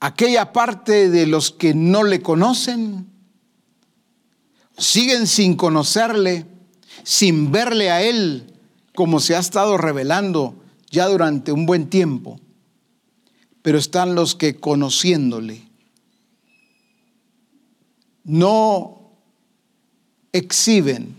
[0.00, 3.06] aquella parte de los que no le conocen,
[4.76, 6.44] siguen sin conocerle,
[7.04, 8.52] sin verle a Él
[8.96, 10.56] como se ha estado revelando
[10.90, 12.40] ya durante un buen tiempo,
[13.62, 15.62] pero están los que conociéndole.
[18.24, 19.02] No
[20.32, 21.14] exhiben,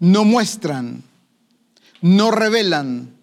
[0.00, 1.04] no muestran,
[2.00, 3.15] no revelan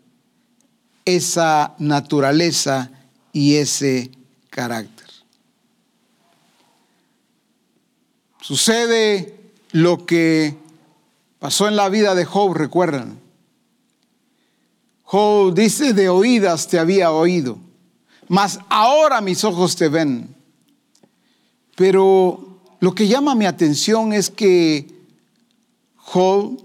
[1.06, 2.92] esa naturaleza
[3.32, 4.12] y ese
[4.50, 5.08] carácter.
[8.42, 9.40] Sucede
[9.72, 10.56] lo que
[11.40, 13.20] pasó en la vida de Job, recuerdan.
[15.04, 17.58] Job dice, de oídas te había oído,
[18.28, 20.36] mas ahora mis ojos te ven.
[21.76, 24.88] Pero lo que llama mi atención es que
[25.96, 26.62] Job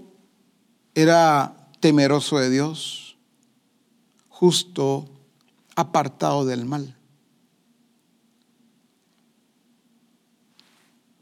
[0.93, 3.08] era temeroso de Dios,
[4.39, 5.05] justo,
[5.75, 6.95] apartado del mal.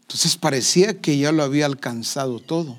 [0.01, 2.77] Entonces parecía que ya lo había alcanzado todo.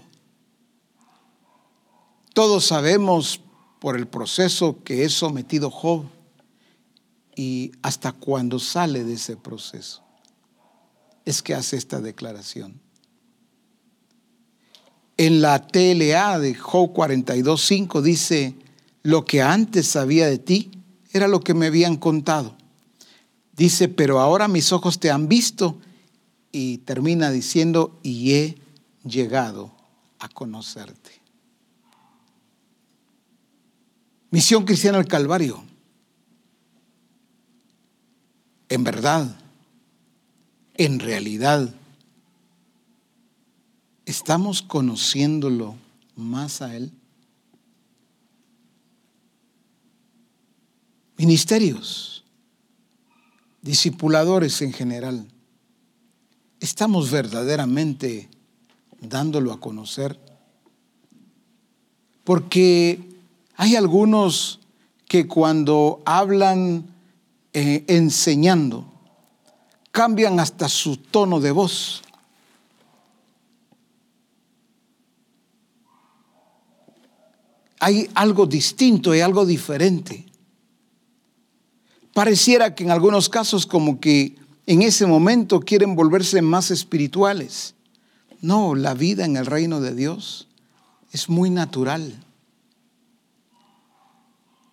[2.34, 3.40] Todos sabemos
[3.80, 6.04] por el proceso que es sometido Job
[7.34, 10.04] y hasta cuando sale de ese proceso
[11.24, 12.80] es que hace esta declaración.
[15.16, 18.54] En la TLA de Job 42.5 dice,
[19.02, 20.70] lo que antes sabía de ti,
[21.10, 22.54] Era lo que me habían contado.
[23.56, 25.80] Dice, pero ahora mis ojos te han visto
[26.52, 28.58] y termina diciendo, y he
[29.04, 29.74] llegado
[30.18, 31.20] a conocerte.
[34.30, 35.64] Misión Cristiana del Calvario.
[38.68, 39.34] En verdad,
[40.74, 41.74] en realidad,
[44.04, 45.76] ¿estamos conociéndolo
[46.14, 46.92] más a Él?
[51.18, 52.22] Ministerios,
[53.60, 55.26] discipuladores en general,
[56.60, 58.28] ¿estamos verdaderamente
[59.00, 60.16] dándolo a conocer?
[62.22, 63.00] Porque
[63.56, 64.60] hay algunos
[65.08, 66.86] que cuando hablan
[67.52, 68.86] eh, enseñando,
[69.90, 72.00] cambian hasta su tono de voz.
[77.80, 80.27] Hay algo distinto, hay algo diferente.
[82.18, 84.34] Pareciera que en algunos casos como que
[84.66, 87.76] en ese momento quieren volverse más espirituales.
[88.40, 90.48] No, la vida en el reino de Dios
[91.12, 92.12] es muy natural.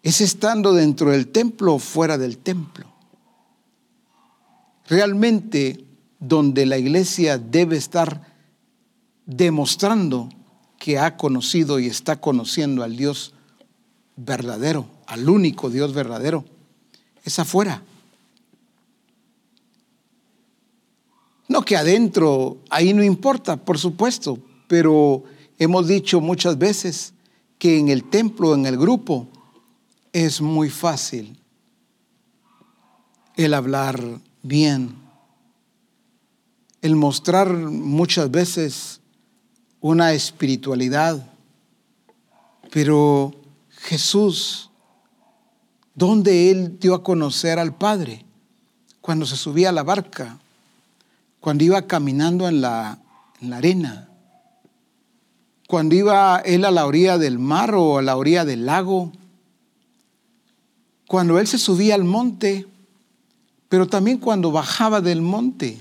[0.01, 2.87] Es estando dentro del templo o fuera del templo.
[4.87, 5.85] Realmente
[6.19, 8.25] donde la iglesia debe estar
[9.27, 10.29] demostrando
[10.79, 13.35] que ha conocido y está conociendo al Dios
[14.15, 16.43] verdadero, al único Dios verdadero,
[17.25, 17.81] es afuera.
[21.47, 25.23] No que adentro, ahí no importa, por supuesto, pero
[25.57, 27.13] hemos dicho muchas veces
[27.59, 29.27] que en el templo, en el grupo,
[30.13, 31.37] es muy fácil
[33.35, 34.01] el hablar
[34.43, 34.95] bien,
[36.81, 39.01] el mostrar muchas veces
[39.81, 41.31] una espiritualidad,
[42.71, 43.33] pero
[43.69, 44.71] Jesús,
[45.95, 48.25] ¿dónde Él dio a conocer al Padre?
[49.01, 50.37] Cuando se subía a la barca,
[51.39, 52.99] cuando iba caminando en la,
[53.41, 54.09] en la arena,
[55.67, 59.11] cuando iba Él a la orilla del mar o a la orilla del lago,
[61.07, 62.67] cuando él se subía al monte,
[63.69, 65.79] pero también cuando bajaba del monte,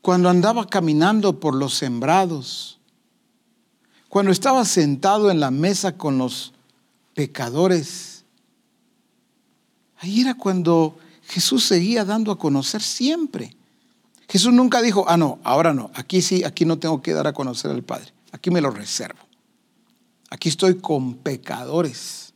[0.00, 2.78] cuando andaba caminando por los sembrados,
[4.08, 6.51] cuando estaba sentado en la mesa con los
[7.14, 8.24] pecadores.
[9.98, 13.54] Ahí era cuando Jesús seguía dando a conocer siempre.
[14.28, 17.32] Jesús nunca dijo, ah, no, ahora no, aquí sí, aquí no tengo que dar a
[17.32, 19.20] conocer al Padre, aquí me lo reservo.
[20.30, 22.32] Aquí estoy con pecadores.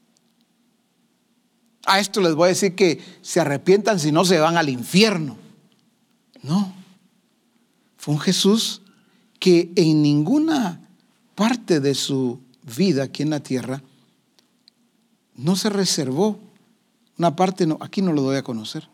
[1.86, 5.38] A esto les voy a decir que se arrepientan si no se van al infierno.
[6.42, 6.74] No.
[7.96, 8.82] Fue un Jesús
[9.38, 10.86] que en ninguna
[11.34, 12.40] parte de su
[12.76, 13.82] vida aquí en la tierra
[15.36, 16.38] no se reservó.
[17.18, 18.88] Una parte, no, aquí no lo doy a conocer.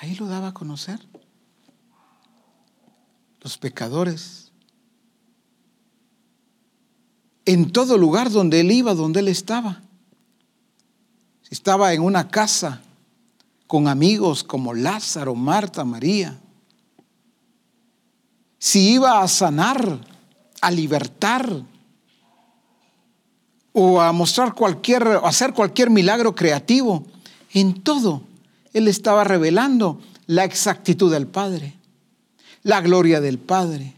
[0.00, 1.00] Ahí lo daba a conocer.
[3.40, 4.50] Los pecadores,
[7.44, 9.82] en todo lugar donde él iba, donde él estaba.
[11.42, 12.82] Si estaba en una casa
[13.68, 16.38] con amigos como Lázaro, Marta, María.
[18.58, 20.00] Si iba a sanar,
[20.60, 21.62] a libertar
[23.78, 27.04] o a mostrar cualquier, a hacer cualquier milagro creativo,
[27.52, 28.22] en todo
[28.72, 31.74] él estaba revelando la exactitud del Padre,
[32.62, 33.92] la gloria del Padre,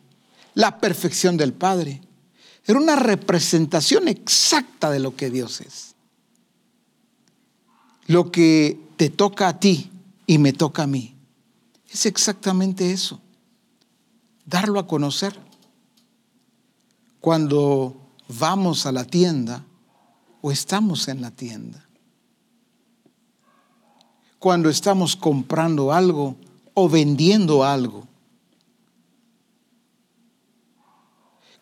[0.55, 2.01] la perfección del Padre.
[2.67, 5.95] Era una representación exacta de lo que Dios es.
[8.09, 9.93] Lo que te toca a ti
[10.27, 11.15] y me toca a mí
[11.89, 13.21] es exactamente eso.
[14.45, 15.39] Darlo a conocer.
[17.21, 19.65] Cuando vamos a la tienda
[20.41, 21.87] o estamos en la tienda.
[24.39, 26.37] Cuando estamos comprando algo
[26.75, 28.09] o vendiendo algo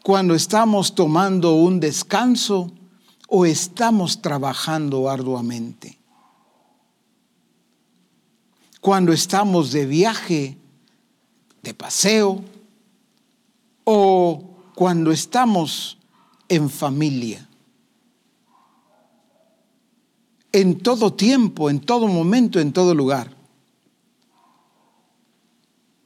[0.07, 2.71] cuando estamos tomando un descanso
[3.27, 5.99] o estamos trabajando arduamente.
[8.81, 10.59] Cuando estamos de viaje,
[11.61, 12.45] de paseo,
[13.83, 14.45] o
[14.77, 15.99] cuando estamos
[16.49, 17.46] en familia.
[20.57, 23.37] En todo tiempo, en todo momento, en todo lugar.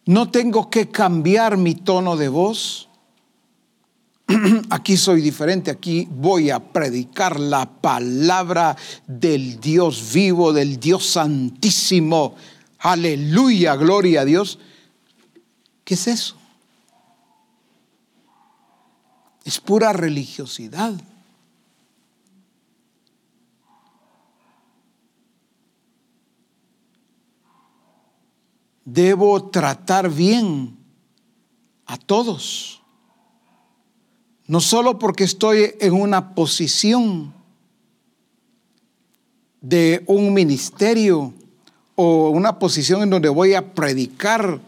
[0.07, 2.91] No tengo que cambiar mi tono de voz
[4.71, 8.77] aquí soy diferente, aquí voy a predicar la palabra
[9.07, 12.35] del Dios vivo, del Dios santísimo.
[12.79, 14.59] Aleluya, gloria a Dios.
[15.85, 16.37] ¿Qué es eso?
[19.45, 20.95] Es pura religiosidad.
[28.93, 30.77] Debo tratar bien
[31.87, 32.83] a todos.
[34.47, 37.33] No solo porque estoy en una posición
[39.61, 41.33] de un ministerio
[41.95, 44.61] o una posición en donde voy a predicar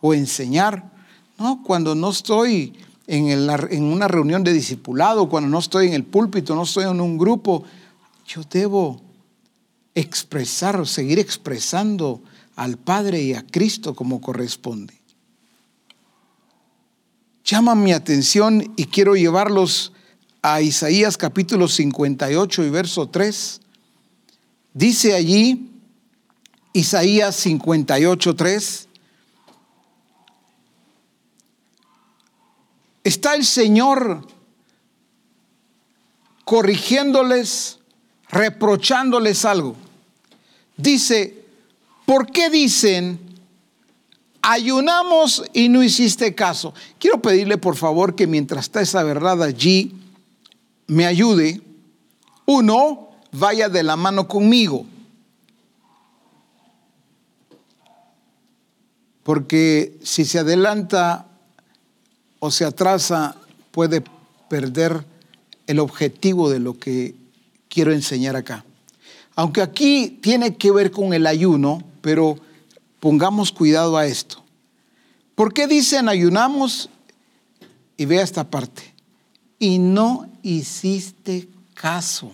[0.00, 0.90] o enseñar.
[1.38, 2.74] No, cuando no estoy
[3.06, 7.16] en, una reunión de discipulado, cuando no estoy en el púlpito, no estoy en un
[7.16, 7.62] grupo,
[8.26, 9.00] yo debo
[9.94, 12.20] expresar, seguir expresando
[12.58, 15.00] al Padre y a Cristo como corresponde.
[17.44, 19.92] Llama mi atención y quiero llevarlos
[20.42, 23.60] a Isaías capítulo 58 y verso 3.
[24.74, 25.70] Dice allí,
[26.72, 28.88] Isaías 58, 3,
[33.04, 34.26] está el Señor
[36.44, 37.78] corrigiéndoles,
[38.28, 39.76] reprochándoles algo.
[40.76, 41.37] Dice,
[42.08, 43.20] ¿por qué dicen,
[44.40, 46.72] ayunamos y no hiciste caso?
[46.98, 49.92] Quiero pedirle por favor que mientras está esa verdad allí,
[50.86, 51.60] me ayude.
[52.46, 54.86] Uno, vaya de la mano conmigo.
[59.22, 61.26] Porque si se adelanta
[62.38, 63.36] o se atrasa,
[63.70, 64.02] puede
[64.48, 65.04] perder
[65.66, 67.14] el objetivo de lo que
[67.68, 68.64] quiero enseñar acá.
[69.36, 72.38] Aunque aquí tiene que ver con el ayuno, pero
[73.00, 74.42] pongamos cuidado a esto.
[75.34, 76.90] ¿Por qué dicen ayunamos?
[77.96, 78.94] Y vea esta parte.
[79.58, 82.32] Y no hiciste caso.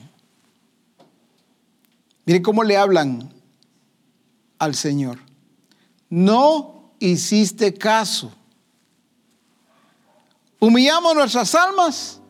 [2.27, 3.31] Mire cómo le hablan
[4.59, 5.19] al Señor.
[6.09, 8.33] No hiciste caso.
[10.61, 12.21] Humillamos nuestras almas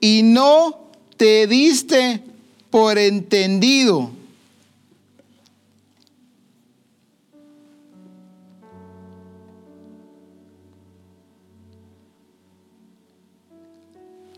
[0.00, 2.22] y no te diste
[2.70, 4.10] por entendido.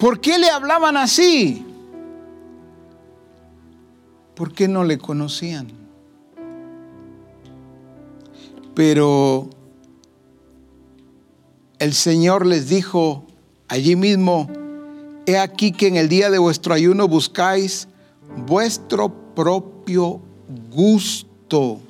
[0.04, 1.64] ¿Por qué le hablaban así?
[4.34, 5.68] ¿Por qué no le conocían?
[8.74, 9.48] Pero
[11.78, 13.24] el Señor les dijo
[13.66, 14.50] allí mismo,
[15.24, 17.88] he aquí que en el día de vuestro ayuno buscáis
[18.46, 20.20] vuestro propio
[20.70, 21.80] gusto.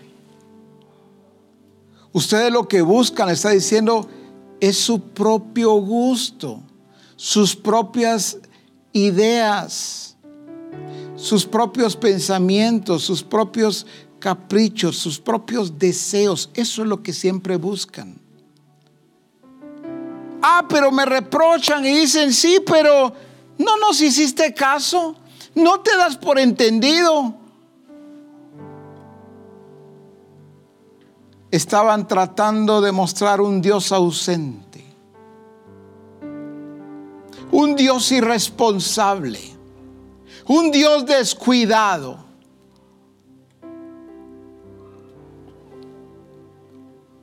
[2.12, 4.08] Ustedes lo que buscan, está diciendo,
[4.60, 6.62] es su propio gusto,
[7.16, 8.38] sus propias
[8.92, 10.04] ideas
[11.24, 13.86] sus propios pensamientos, sus propios
[14.18, 16.50] caprichos, sus propios deseos.
[16.52, 18.18] Eso es lo que siempre buscan.
[20.42, 23.14] Ah, pero me reprochan y dicen, sí, pero
[23.56, 25.16] no nos hiciste caso,
[25.54, 27.34] no te das por entendido.
[31.50, 34.73] Estaban tratando de mostrar un Dios ausente,
[37.54, 39.54] un Dios irresponsable
[40.46, 42.18] un Dios descuidado.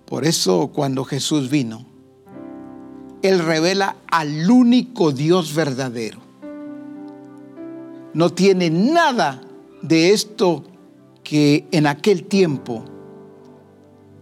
[0.06, 1.86] Por eso cuando Jesús vino,
[3.22, 6.20] Él revela al único Dios verdadero.
[8.14, 9.42] No tiene nada
[9.82, 10.64] de esto
[11.24, 12.84] que en aquel tiempo,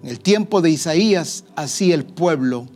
[0.03, 2.68] en el tiempo de Isaías, así el pueblo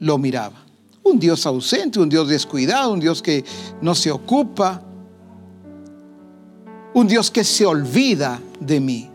[0.00, 0.69] lo miraba.
[1.02, 3.44] Un Dios ausente, un Dios descuidado, un Dios que
[3.80, 4.82] no se ocupa,
[6.94, 9.10] un Dios que se olvida de mí.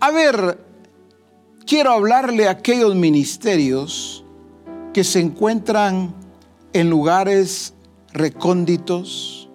[0.00, 0.58] A ver,
[1.64, 4.24] quiero hablarle a aquellos ministerios
[4.92, 6.14] que se encuentran
[6.72, 7.74] en lugares
[8.12, 9.48] recónditos.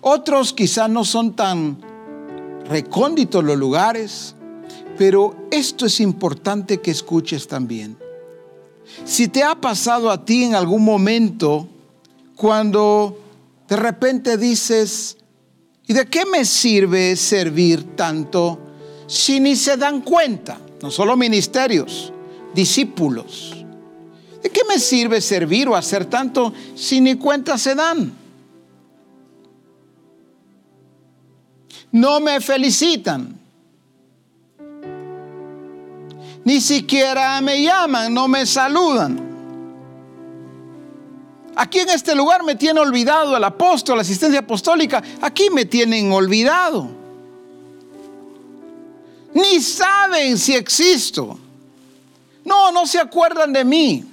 [0.00, 1.78] Otros quizás no son tan
[2.68, 4.34] recónditos los lugares,
[4.96, 8.01] pero esto es importante que escuches también.
[9.04, 11.68] Si te ha pasado a ti en algún momento
[12.36, 13.18] cuando
[13.68, 15.16] de repente dices,
[15.86, 18.58] ¿Y de qué me sirve servir tanto
[19.06, 20.58] si ni se dan cuenta?
[20.80, 22.12] No solo ministerios,
[22.54, 23.56] discípulos.
[24.42, 28.12] ¿De qué me sirve servir o hacer tanto si ni cuenta se dan?
[31.90, 33.38] No me felicitan.
[36.44, 39.32] Ni siquiera me llaman, no me saludan.
[41.54, 45.02] Aquí en este lugar me tiene olvidado el apóstol, la asistencia apostólica.
[45.20, 46.88] Aquí me tienen olvidado.
[49.34, 51.38] Ni saben si existo.
[52.44, 54.04] No, no se acuerdan de mí.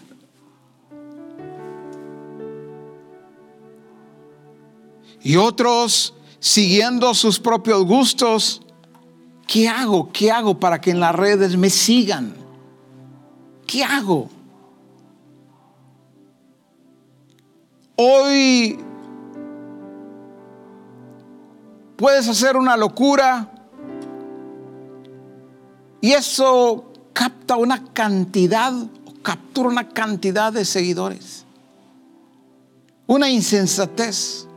[5.21, 8.61] Y otros, siguiendo sus propios gustos,
[9.51, 10.11] ¿Qué hago?
[10.13, 12.35] ¿Qué hago para que en las redes me sigan?
[13.65, 14.29] ¿Qué hago?
[17.95, 18.77] Hoy
[21.97, 23.49] puedes hacer una locura
[25.99, 28.71] y eso capta una cantidad,
[29.23, 31.43] captura una cantidad de seguidores.
[33.07, 34.48] Una insensatez.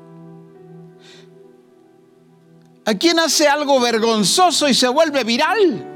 [2.84, 5.88] ¿A quien hace algo vergonzoso y se vuelve viral?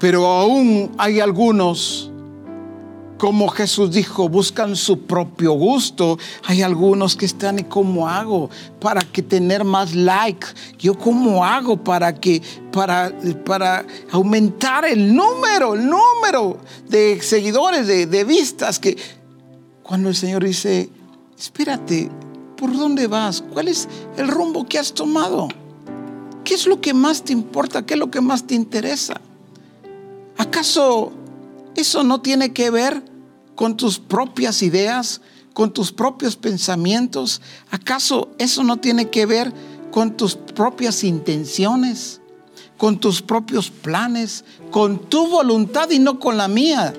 [0.00, 2.10] Pero aún hay algunos,
[3.16, 6.18] como Jesús dijo, buscan su propio gusto.
[6.46, 10.46] Hay algunos que están y cómo hago para que tener más like.
[10.78, 13.12] Yo cómo hago para que para,
[13.44, 16.58] para aumentar el número, el número
[16.88, 18.96] de seguidores, de, de vistas que
[19.84, 20.90] cuando el Señor dice,
[21.36, 22.08] espérate,
[22.58, 23.42] ¿Por dónde vas?
[23.52, 25.46] ¿Cuál es el rumbo que has tomado?
[26.42, 27.86] ¿Qué es lo que más te importa?
[27.86, 29.20] ¿Qué es lo que más te interesa?
[30.36, 31.12] ¿Acaso
[31.76, 33.04] eso no tiene que ver
[33.54, 35.20] con tus propias ideas,
[35.54, 37.40] con tus propios pensamientos?
[37.70, 39.52] ¿Acaso eso no tiene que ver
[39.92, 42.20] con tus propias intenciones,
[42.76, 46.92] con tus propios planes, con tu voluntad y no con la mía?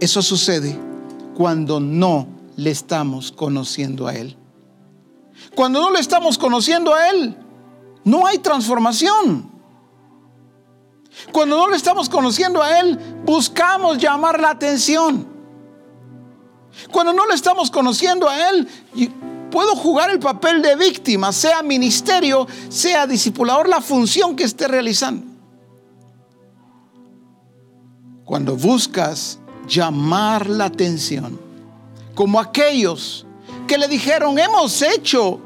[0.00, 0.78] Eso sucede
[1.34, 4.36] cuando no le estamos conociendo a Él.
[5.54, 7.36] Cuando no le estamos conociendo a Él,
[8.04, 9.50] no hay transformación.
[11.32, 15.26] Cuando no le estamos conociendo a Él, buscamos llamar la atención.
[16.90, 18.68] Cuando no le estamos conociendo a Él,
[19.50, 25.26] puedo jugar el papel de víctima, sea ministerio, sea discipulador, la función que esté realizando.
[28.24, 29.38] Cuando buscas
[29.68, 31.51] llamar la atención,
[32.14, 33.26] como aquellos
[33.66, 35.40] que le dijeron, hemos hecho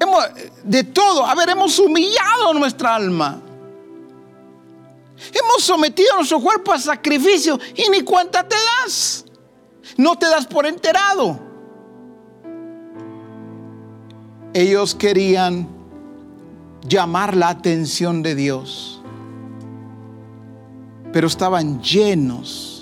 [0.00, 0.24] hemos,
[0.62, 3.40] de todo, a ver, hemos humillado nuestra alma.
[5.32, 9.24] Hemos sometido a nuestro cuerpo a sacrificio y ni cuenta te das.
[9.96, 11.40] No te das por enterado.
[14.52, 15.68] Ellos querían
[16.86, 19.02] llamar la atención de Dios,
[21.12, 22.75] pero estaban llenos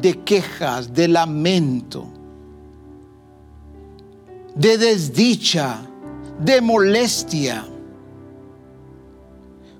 [0.00, 2.06] de quejas, de lamento,
[4.54, 5.82] de desdicha,
[6.40, 7.66] de molestia.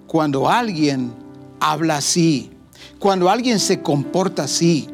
[0.06, 1.12] Cuando alguien
[1.60, 2.50] habla así,
[2.98, 4.88] cuando alguien se comporta así,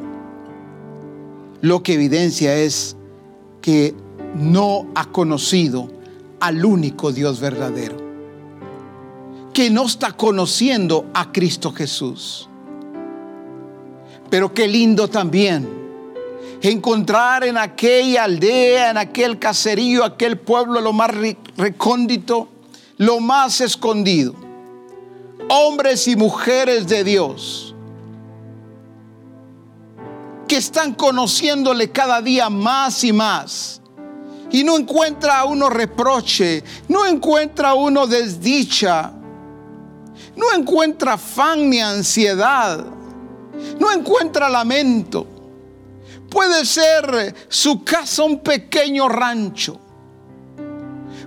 [1.60, 2.96] lo que evidencia es
[3.60, 3.94] que
[4.36, 5.88] no ha conocido
[6.40, 7.96] al único Dios verdadero,
[9.52, 12.48] que no está conociendo a Cristo Jesús.
[14.36, 15.66] Pero qué lindo también
[16.60, 21.10] encontrar en aquella aldea, en aquel caserío, aquel pueblo lo más
[21.56, 22.46] recóndito,
[22.98, 24.34] lo más escondido.
[25.48, 27.74] Hombres y mujeres de Dios
[30.46, 33.80] que están conociéndole cada día más y más.
[34.50, 39.14] Y no encuentra uno reproche, no encuentra uno desdicha,
[40.36, 42.95] no encuentra afán ni ansiedad
[43.78, 45.26] no encuentra lamento.
[46.30, 49.80] Puede ser su casa un pequeño rancho.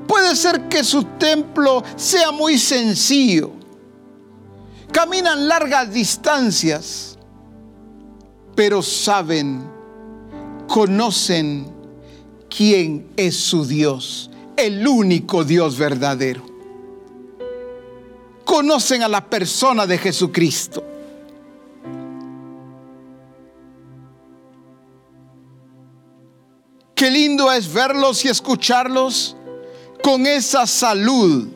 [0.07, 3.51] Puede ser que su templo sea muy sencillo.
[4.91, 7.17] Caminan largas distancias,
[8.55, 9.63] pero saben,
[10.67, 11.71] conocen
[12.49, 16.43] quién es su Dios, el único Dios verdadero.
[18.43, 20.83] Conocen a la persona de Jesucristo.
[26.99, 29.33] Qué lindo es verlos y escucharlos
[30.03, 31.47] con esa salud.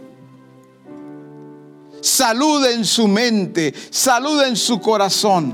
[2.00, 5.54] Salud en su mente, salud en su corazón.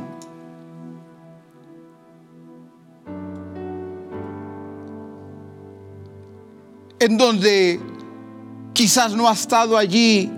[7.00, 7.80] En donde
[8.74, 10.32] quizás no ha estado allí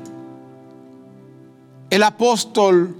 [1.89, 2.95] el apóstol,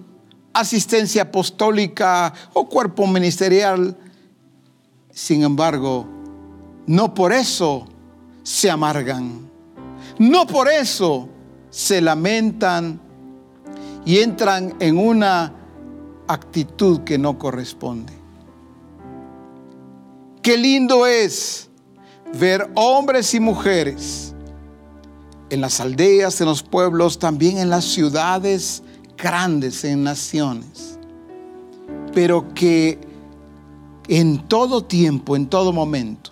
[0.52, 3.98] asistencia apostólica o cuerpo ministerial.
[5.12, 6.21] Sin embargo,
[6.92, 7.86] no por eso
[8.44, 9.50] se amargan.
[10.20, 11.30] No por eso
[11.70, 13.00] se lamentan
[14.04, 15.54] y entran en una
[16.28, 18.12] actitud que no corresponde.
[20.42, 21.70] Qué lindo es
[22.38, 24.36] ver hombres y mujeres
[25.50, 28.84] en las aldeas, en los pueblos, también en las ciudades
[29.18, 31.00] grandes, en naciones,
[32.14, 33.00] pero que
[34.10, 36.31] en todo tiempo, en todo momento,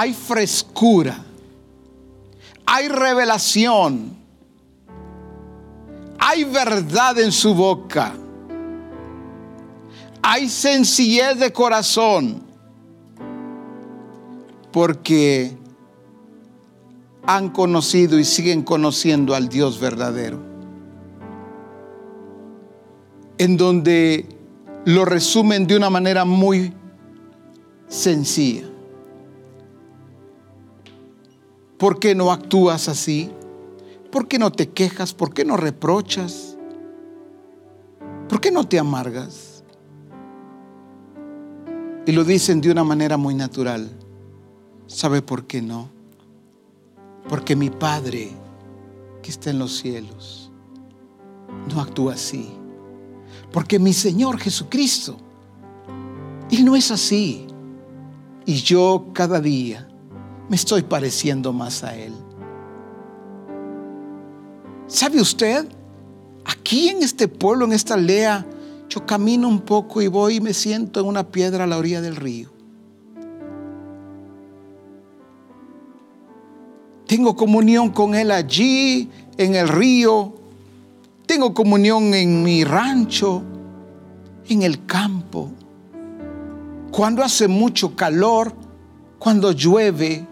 [0.00, 1.18] hay frescura,
[2.64, 4.16] hay revelación,
[6.20, 8.14] hay verdad en su boca,
[10.22, 12.44] hay sencillez de corazón,
[14.70, 15.56] porque
[17.26, 20.38] han conocido y siguen conociendo al Dios verdadero,
[23.36, 24.28] en donde
[24.84, 26.72] lo resumen de una manera muy
[27.88, 28.77] sencilla.
[31.78, 33.30] ¿Por qué no actúas así?
[34.10, 35.14] ¿Por qué no te quejas?
[35.14, 36.56] ¿Por qué no reprochas?
[38.28, 39.62] ¿Por qué no te amargas?
[42.04, 43.88] Y lo dicen de una manera muy natural.
[44.86, 45.88] ¿Sabe por qué no?
[47.28, 48.30] Porque mi Padre
[49.22, 50.50] que está en los cielos
[51.72, 52.48] no actúa así.
[53.52, 55.16] Porque mi Señor Jesucristo,
[56.50, 57.46] Él no es así.
[58.46, 59.87] Y yo cada día
[60.48, 62.12] me estoy pareciendo más a Él.
[64.86, 65.66] ¿Sabe usted?
[66.44, 68.46] Aquí en este pueblo, en esta aldea,
[68.88, 72.00] yo camino un poco y voy y me siento en una piedra a la orilla
[72.00, 72.50] del río.
[77.06, 80.34] Tengo comunión con Él allí, en el río.
[81.26, 83.42] Tengo comunión en mi rancho,
[84.48, 85.50] en el campo.
[86.90, 88.54] Cuando hace mucho calor,
[89.18, 90.26] cuando llueve,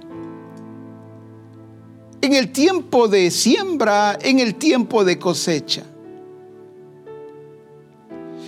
[2.26, 5.84] en el tiempo de siembra, en el tiempo de cosecha.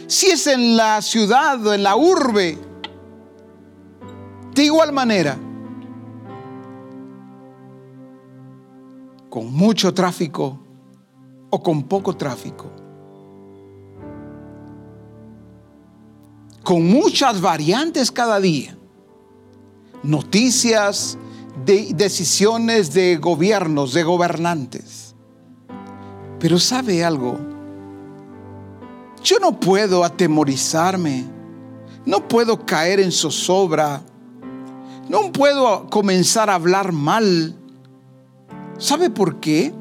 [0.09, 2.59] Si es en la ciudad en la urbe,
[4.53, 5.39] de igual manera,
[9.31, 10.59] con mucho tráfico
[11.51, 12.73] o con poco tráfico,
[16.65, 18.77] con muchas variantes cada día,
[20.03, 21.17] noticias,
[21.69, 25.15] de decisiones de gobiernos, de gobernantes.
[26.41, 27.39] Pero sabe algo,
[29.23, 31.27] yo no puedo atemorizarme,
[32.07, 34.01] no puedo caer en zozobra,
[35.11, 37.55] no puedo comenzar a hablar mal.
[38.79, 39.75] ¿Sabe por qué?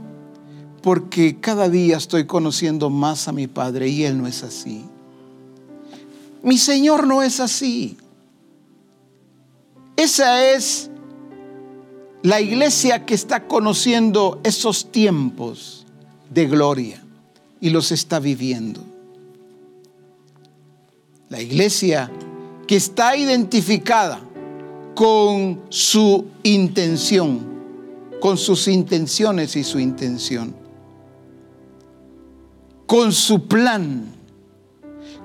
[0.82, 4.84] Porque cada día estoy conociendo más a mi Padre y Él no es así.
[6.44, 7.96] Mi Señor no es así.
[9.96, 10.92] Esa es
[12.24, 15.86] la iglesia que está conociendo esos tiempos
[16.30, 17.04] de gloria
[17.62, 18.82] y los está viviendo.
[21.30, 22.12] La iglesia
[22.68, 24.20] que está identificada
[24.96, 27.46] con su intención,
[28.20, 30.56] con sus intenciones y su intención,
[32.88, 34.06] con su plan,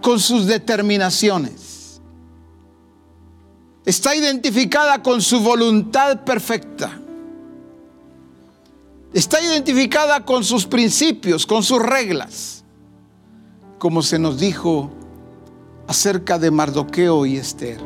[0.02, 1.71] con sus determinaciones
[3.84, 6.98] está identificada con su voluntad perfecta.
[9.12, 12.64] Está identificada con sus principios, con sus reglas,
[13.78, 14.90] como se nos dijo
[15.86, 17.78] acerca de Mardoqueo y Esther.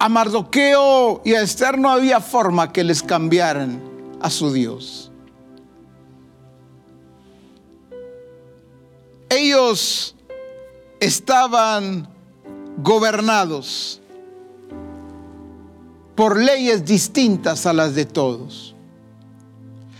[0.00, 3.80] A Mardoqueo y a Esther no había forma que les cambiaran
[4.20, 5.12] a su Dios.
[9.28, 10.16] Ellos
[10.98, 12.08] estaban
[12.78, 14.01] gobernados
[16.14, 18.74] por leyes distintas a las de todos.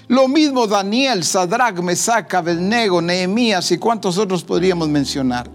[0.08, 5.50] Lo mismo Daniel, Sadrach, Mesac, Abednego, Nehemías y cuántos otros podríamos mencionar.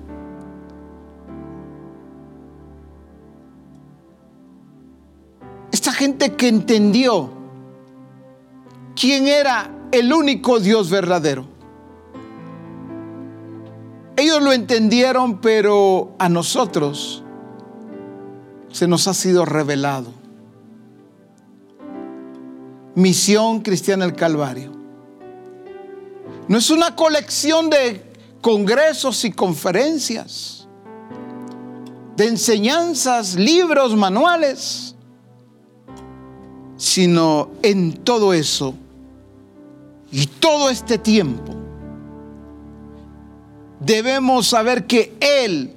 [5.72, 7.30] Esta gente que entendió
[8.99, 11.45] quién era el único Dios verdadero.
[14.16, 17.24] Ellos lo entendieron, pero a nosotros
[18.72, 20.16] se nos ha sido revelado
[22.98, 24.72] Misión Cristiana el Calvario.
[26.48, 28.02] No es una colección de
[28.41, 30.68] congresos y conferencias,
[32.16, 34.95] de enseñanzas, libros, manuales,
[36.76, 38.74] sino en todo eso
[40.12, 41.54] y todo este tiempo
[43.80, 45.76] debemos saber que Él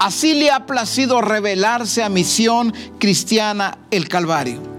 [0.00, 4.71] así le ha placido revelarse a Misión Cristiana el Calvario.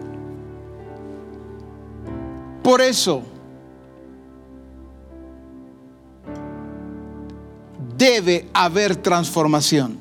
[2.64, 3.22] Por eso,
[7.98, 10.00] debe haber transformación.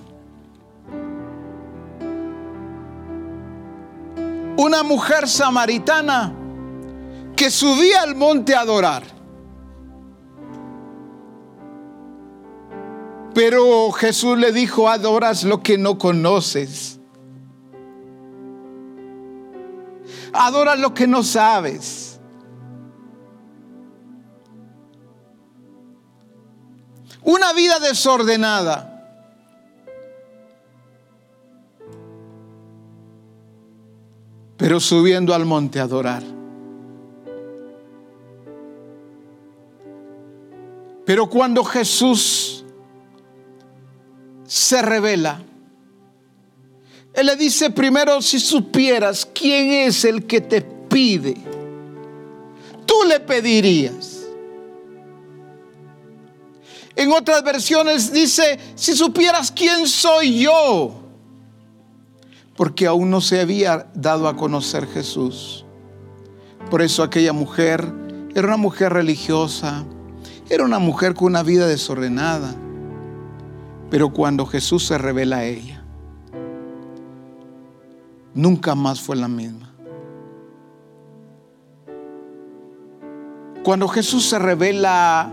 [4.57, 6.33] Una mujer samaritana
[7.35, 9.03] que subía al monte a adorar.
[13.35, 17.01] Pero Jesús le dijo, adoras lo que no conoces.
[20.33, 22.12] Adoras lo que no sabes.
[27.25, 28.89] Una vida desordenada.
[34.57, 36.23] Pero subiendo al monte a adorar.
[41.05, 42.65] Pero cuando Jesús
[44.47, 45.43] se revela,
[47.13, 51.37] Él le dice primero, si supieras quién es el que te pide,
[52.87, 54.12] tú le pedirías.
[56.95, 60.95] En otras versiones dice, si supieras quién soy yo,
[62.57, 65.65] porque aún no se había dado a conocer Jesús.
[66.71, 67.93] Por eso aquella mujer
[68.35, 69.85] era una mujer religiosa,
[70.49, 72.55] era una mujer con una vida desordenada.
[73.91, 75.83] Pero cuando Jesús se revela a ella,
[78.35, 79.71] nunca más fue la misma.
[83.63, 85.33] Cuando Jesús se revela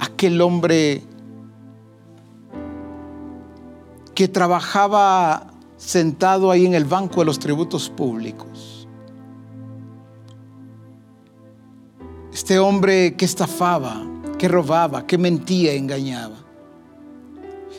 [0.00, 1.02] aquel hombre
[4.14, 5.46] que trabajaba
[5.76, 8.88] sentado ahí en el banco de los tributos públicos.
[12.32, 14.02] Este hombre que estafaba,
[14.38, 16.36] que robaba, que mentía, engañaba.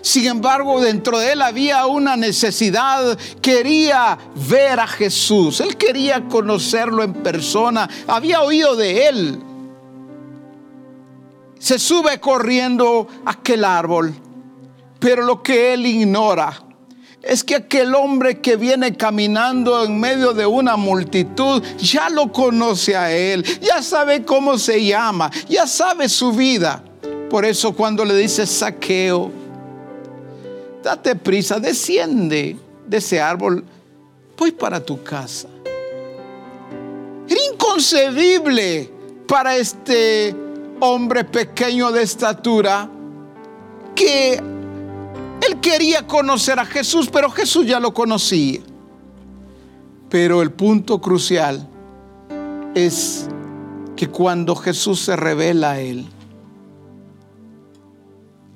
[0.02, 3.18] Sin embargo, dentro de él había una necesidad.
[3.42, 4.18] Quería
[4.50, 5.62] ver a Jesús.
[5.62, 7.88] Él quería conocerlo en persona.
[8.08, 9.40] Había oído de él.
[11.62, 14.16] Se sube corriendo a aquel árbol.
[15.00, 16.60] Pero lo que él ignora
[17.22, 22.96] es que aquel hombre que viene caminando en medio de una multitud ya lo conoce
[22.96, 26.84] a él, ya sabe cómo se llama, ya sabe su vida.
[27.30, 29.32] Por eso cuando le dice saqueo,
[30.84, 32.58] date prisa, desciende
[32.88, 33.64] de ese árbol,
[34.36, 35.48] voy para tu casa.
[37.30, 38.90] Era inconcebible
[39.28, 40.36] para este
[40.82, 42.90] hombre pequeño de estatura
[43.96, 48.62] que él quería conocer a Jesús, pero Jesús ya lo conocía.
[50.10, 51.68] Pero el punto crucial
[52.76, 53.30] es
[53.96, 56.08] que cuando Jesús se revela a él,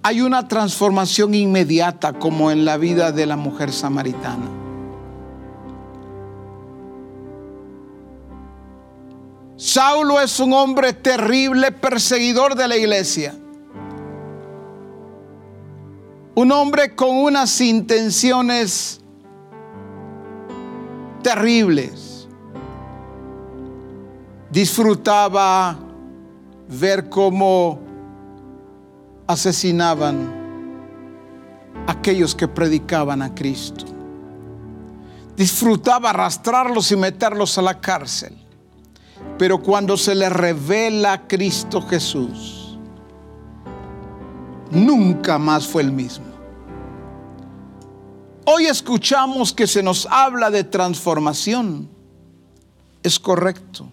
[0.02, 4.65] hay una transformación inmediata como en la vida de la mujer samaritana.
[9.58, 13.34] Saulo es un hombre terrible, perseguidor de la iglesia.
[16.36, 19.00] Un hombre con unas intenciones
[21.24, 22.28] terribles.
[24.52, 25.78] Disfrutaba
[26.68, 27.80] ver cómo
[29.28, 30.34] asesinaban
[31.88, 33.86] a aquellos que predicaban a Cristo.
[35.38, 38.45] Disfrutaba arrastrarlos y meterlos a la cárcel.
[39.38, 42.78] Pero cuando se le revela a Cristo Jesús,
[44.72, 46.26] nunca más fue el mismo.
[48.46, 51.90] Hoy escuchamos que se nos habla de transformación.
[53.02, 53.88] Es correcto.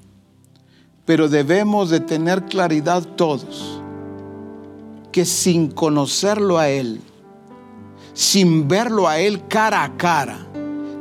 [1.04, 3.80] Pero debemos de tener claridad todos
[5.10, 7.00] que sin conocerlo a Él,
[8.14, 10.38] sin verlo a Él cara a cara,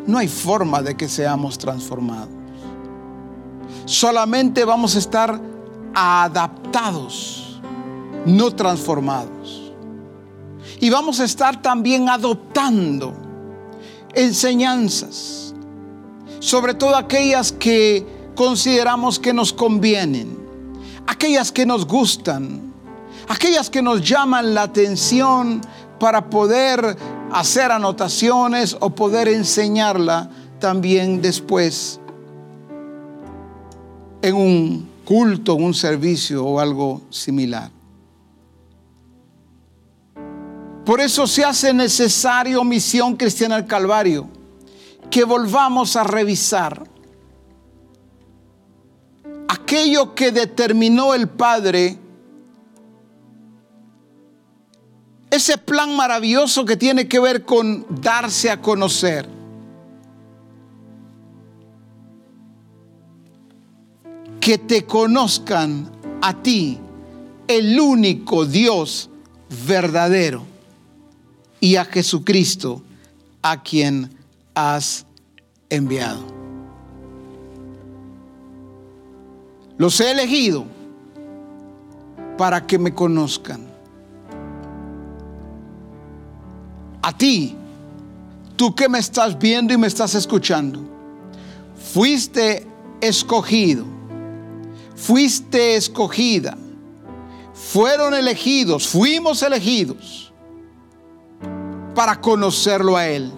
[0.08, 2.41] no hay forma de que seamos transformados.
[3.92, 5.38] Solamente vamos a estar
[5.94, 7.60] adaptados,
[8.26, 9.74] no transformados.
[10.80, 13.14] Y vamos a estar también adoptando
[14.14, 15.54] enseñanzas,
[16.40, 20.38] sobre todo aquellas que consideramos que nos convienen,
[21.06, 22.74] aquellas que nos gustan,
[23.28, 25.60] aquellas que nos llaman la atención
[26.00, 26.96] para poder
[27.34, 30.30] hacer anotaciones o poder enseñarla
[30.62, 32.00] también después
[34.22, 37.72] en un culto, un servicio o algo similar.
[40.86, 44.28] Por eso se hace necesario Misión Cristiana al Calvario,
[45.10, 46.90] que volvamos a revisar
[49.48, 51.98] aquello que determinó el Padre,
[55.30, 59.41] ese plan maravilloso que tiene que ver con darse a conocer.
[64.42, 65.90] Que te conozcan
[66.22, 66.78] a ti,
[67.48, 69.10] el único Dios
[69.66, 70.44] verdadero
[71.60, 72.82] y a Jesucristo
[73.42, 74.10] a quien
[74.54, 75.06] has
[75.70, 76.26] enviado.
[79.78, 80.66] Los he elegido
[82.38, 83.68] para que me conozcan.
[87.02, 87.56] A ti,
[88.56, 90.82] tú que me estás viendo y me estás escuchando,
[91.94, 92.68] fuiste
[93.02, 93.86] escogido,
[95.02, 96.56] fuiste escogida,
[97.54, 100.32] fueron elegidos, fuimos elegidos
[101.96, 103.32] para conocerlo a Él.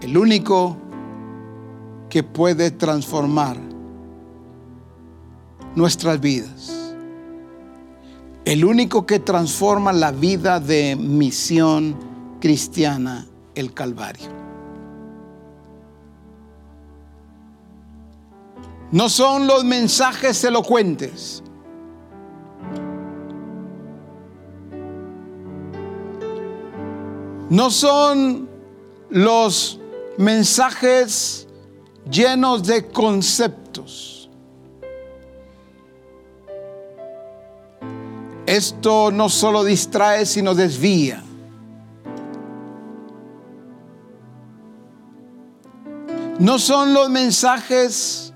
[0.00, 0.78] El único
[2.08, 3.58] que puede transformar
[5.74, 6.94] nuestras vidas.
[8.44, 11.96] El único que transforma la vida de misión
[12.40, 14.41] cristiana, el Calvario.
[18.92, 21.42] No son los mensajes elocuentes.
[27.48, 28.50] No son
[29.08, 29.80] los
[30.18, 31.48] mensajes
[32.10, 34.28] llenos de conceptos.
[38.44, 41.22] Esto no solo distrae, sino desvía.
[46.38, 48.31] No son los mensajes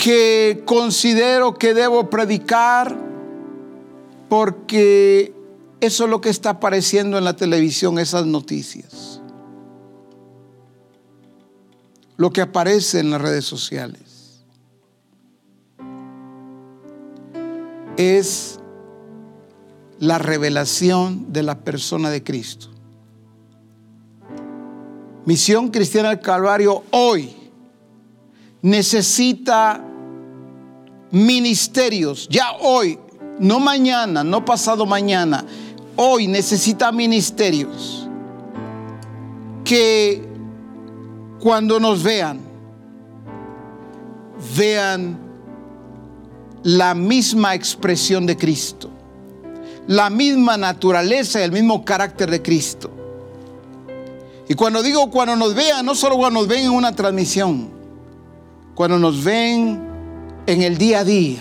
[0.00, 2.96] que considero que debo predicar
[4.30, 5.34] porque
[5.80, 9.20] eso es lo que está apareciendo en la televisión, esas noticias.
[12.16, 14.42] Lo que aparece en las redes sociales.
[17.98, 18.58] Es
[19.98, 22.68] la revelación de la persona de Cristo.
[25.26, 27.36] Misión Cristiana del Calvario hoy
[28.62, 29.86] necesita
[31.10, 32.98] ministerios, ya hoy,
[33.38, 35.44] no mañana, no pasado mañana,
[35.96, 38.08] hoy necesita ministerios
[39.64, 40.22] que
[41.40, 42.40] cuando nos vean,
[44.56, 45.18] vean
[46.62, 48.90] la misma expresión de Cristo,
[49.86, 52.90] la misma naturaleza y el mismo carácter de Cristo.
[54.48, 57.70] Y cuando digo cuando nos vean, no solo cuando nos ven en una transmisión,
[58.74, 59.89] cuando nos ven
[60.50, 61.40] en el día a día,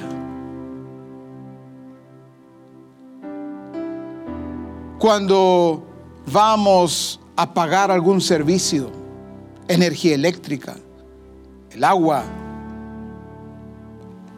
[4.99, 5.83] cuando
[6.31, 8.91] vamos a pagar algún servicio,
[9.67, 10.75] energía eléctrica,
[11.71, 12.23] el agua,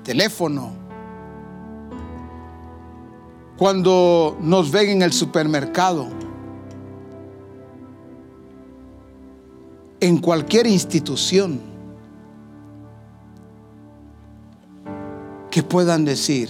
[0.03, 0.72] teléfono,
[3.57, 6.07] cuando nos ven en el supermercado,
[9.99, 11.70] en cualquier institución,
[15.52, 16.49] que puedan decir,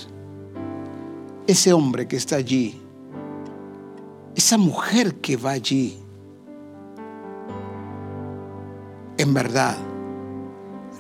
[1.48, 2.82] ese hombre que está allí
[4.36, 5.98] esa mujer que va allí,
[9.18, 9.78] en verdad,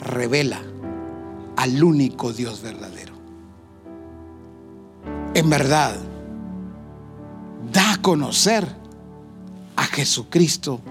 [0.01, 0.61] revela
[1.55, 3.13] al único Dios verdadero.
[5.33, 5.95] En verdad,
[7.71, 8.67] da a conocer
[9.77, 10.81] a Jesucristo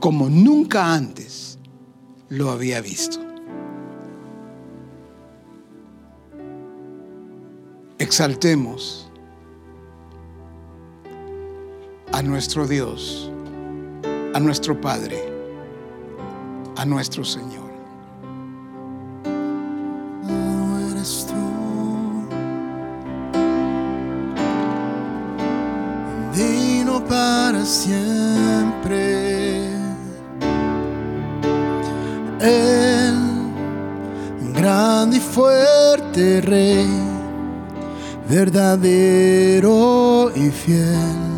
[0.00, 1.58] como nunca antes
[2.30, 3.31] lo había visto.
[8.02, 9.08] Exaltemos
[12.10, 13.30] a nuestro Dios,
[14.34, 15.22] a nuestro Padre,
[16.76, 17.70] a nuestro Señor.
[27.08, 29.02] para siempre.
[32.40, 33.14] El
[34.54, 36.86] grande y fuerte Rey,
[38.28, 41.32] verdadero y fiel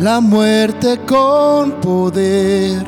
[0.00, 2.84] la muerte con poder,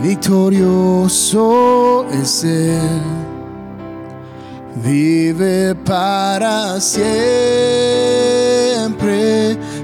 [0.00, 3.02] victorioso es Él,
[4.82, 7.08] vive para siempre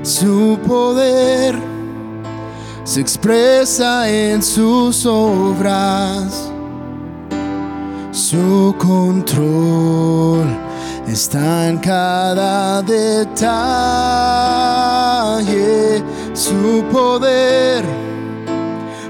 [0.02, 1.74] su poder
[2.84, 6.50] se expresa en sus obras.
[8.12, 10.46] Su control
[11.08, 13.54] está en cada detalle.
[16.34, 17.84] Su poder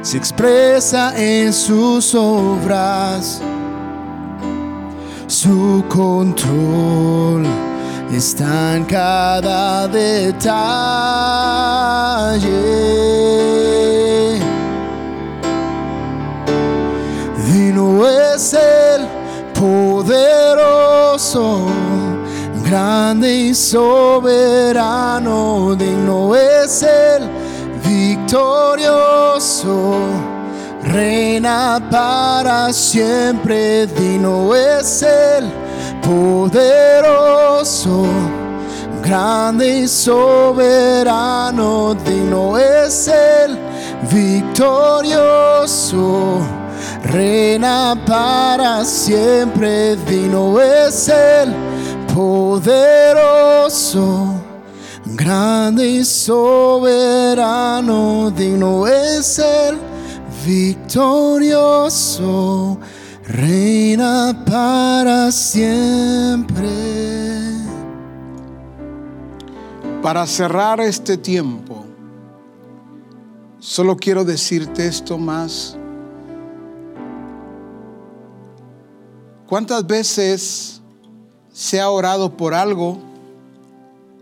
[0.03, 3.43] se expresa en sus obras.
[5.45, 7.45] Su control
[8.11, 10.49] está en cada detalle.
[17.53, 19.07] Digno es el
[19.53, 20.07] poderoso,
[22.65, 24.17] grande y soberano.
[25.77, 27.29] Digno es el
[27.85, 28.75] victorioso.
[30.95, 35.51] Reina para siempre, digno es el
[36.01, 38.07] poderoso,
[39.03, 43.59] grande y soberano, digno es el
[44.09, 45.19] victorioso.
[47.03, 51.53] Reina para siempre, digno es el
[52.15, 53.25] poderoso,
[55.07, 59.94] grande y soberano, digno es el
[60.47, 61.95] victorioso
[63.27, 66.69] reina para siempre.
[70.03, 71.87] Para cerrar este tiempo,
[73.59, 75.79] solo quiero decirte esto más.
[79.47, 80.83] ¿Cuántas veces
[81.53, 82.99] se ha orado por algo,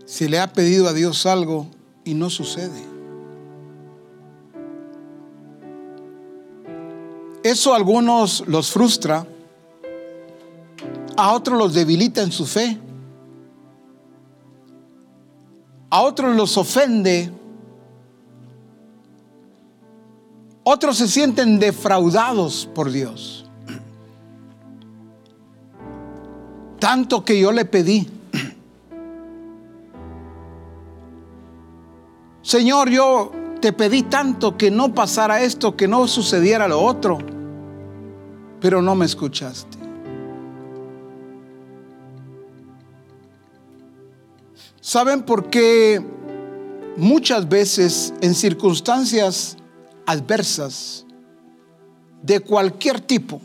[0.05, 1.67] se le ha pedido a Dios algo
[2.05, 2.92] y no sucede?
[7.43, 9.27] Eso a algunos los frustra,
[11.17, 12.79] a otros los debilita en su fe,
[15.89, 17.29] a otros los ofende,
[20.63, 23.45] otros se sienten defraudados por Dios.
[26.79, 28.09] Tanto que yo le pedí,
[32.41, 37.32] Señor, yo te pedí tanto que no pasara esto, que no sucediera lo otro
[38.63, 39.77] pero no me escuchaste.
[44.79, 46.01] ¿Saben por qué
[46.95, 49.57] muchas veces en circunstancias
[50.05, 51.05] adversas
[52.21, 53.41] de cualquier tipo,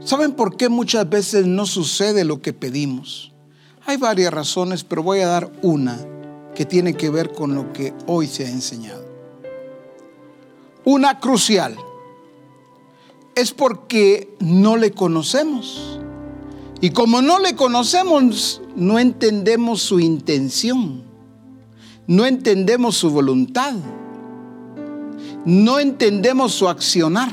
[0.00, 3.34] ¿saben por qué muchas veces no sucede lo que pedimos?
[3.84, 5.98] Hay varias razones, pero voy a dar una
[6.54, 9.05] que tiene que ver con lo que hoy se ha enseñado.
[10.88, 11.76] Una crucial
[13.34, 15.98] es porque no le conocemos.
[16.80, 21.02] Y como no le conocemos, no entendemos su intención,
[22.06, 23.74] no entendemos su voluntad,
[25.44, 27.32] no entendemos su accionar.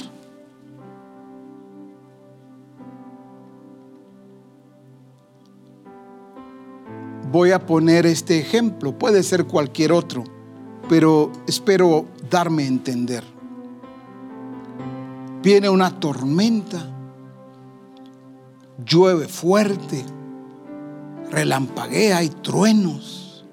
[7.31, 10.23] Voy a poner este ejemplo, puede ser cualquier otro,
[10.89, 13.32] pero espero darme a entender
[15.43, 16.87] viene una tormenta,
[18.83, 20.05] llueve fuerte,
[21.29, 23.45] relampaguea, hay truenos.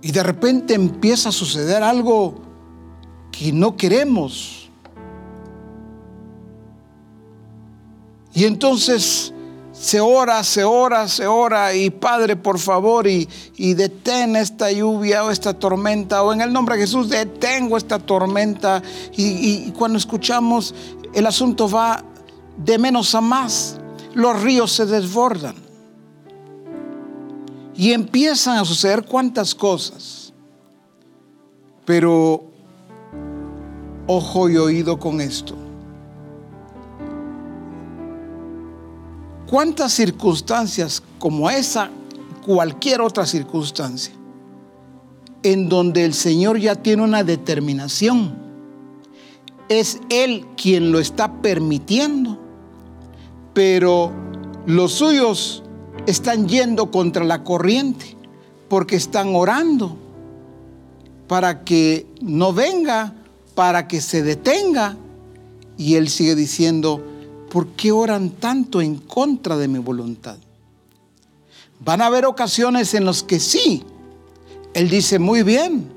[0.00, 2.34] Y de repente empieza a suceder algo
[3.30, 4.70] que no queremos.
[8.32, 9.33] Y entonces
[9.84, 13.28] se ora, se ora, se ora y Padre, por favor, y,
[13.58, 17.98] y, detén esta lluvia o esta tormenta, o en el nombre de Jesús detengo esta
[17.98, 18.82] tormenta.
[19.14, 20.74] Y, y cuando escuchamos,
[21.12, 22.02] el asunto va
[22.56, 23.78] de menos a más,
[24.14, 25.56] los ríos se desbordan.
[27.76, 30.32] Y empiezan a suceder cuantas cosas.
[31.84, 32.42] Pero
[34.06, 35.63] ojo y oído con esto.
[39.54, 41.88] ¿Cuántas circunstancias como esa,
[42.44, 44.12] cualquier otra circunstancia,
[45.44, 48.34] en donde el Señor ya tiene una determinación?
[49.68, 52.36] Es Él quien lo está permitiendo,
[53.52, 54.10] pero
[54.66, 55.62] los suyos
[56.06, 58.16] están yendo contra la corriente
[58.68, 59.96] porque están orando
[61.28, 63.14] para que no venga,
[63.54, 64.96] para que se detenga.
[65.78, 67.13] Y Él sigue diciendo,
[67.54, 70.36] ¿por qué oran tanto en contra de mi voluntad?
[71.78, 73.84] Van a haber ocasiones en las que sí,
[74.72, 75.88] Él dice, muy bien,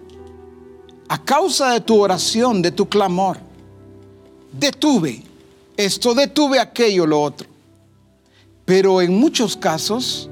[1.07, 3.39] a causa de tu oración, de tu clamor,
[4.51, 5.23] detuve
[5.75, 7.47] esto, detuve aquello, lo otro.
[8.63, 10.29] Pero en muchos casos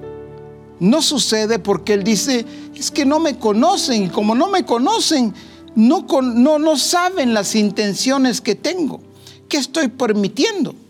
[0.79, 2.45] no sucede porque Él dice,
[2.75, 5.33] es que no me conocen y como no me conocen,
[5.73, 9.01] no, no, no saben las intenciones que tengo.
[9.49, 10.84] ¿Qué estoy permitiendo?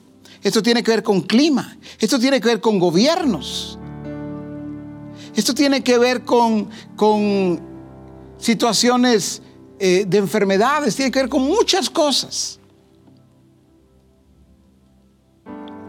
[0.46, 3.80] Esto tiene que ver con clima, esto tiene que ver con gobiernos.
[5.34, 7.60] Esto tiene que ver con, con
[8.38, 9.42] situaciones
[9.80, 12.60] eh, de enfermedades, tiene que ver con muchas cosas.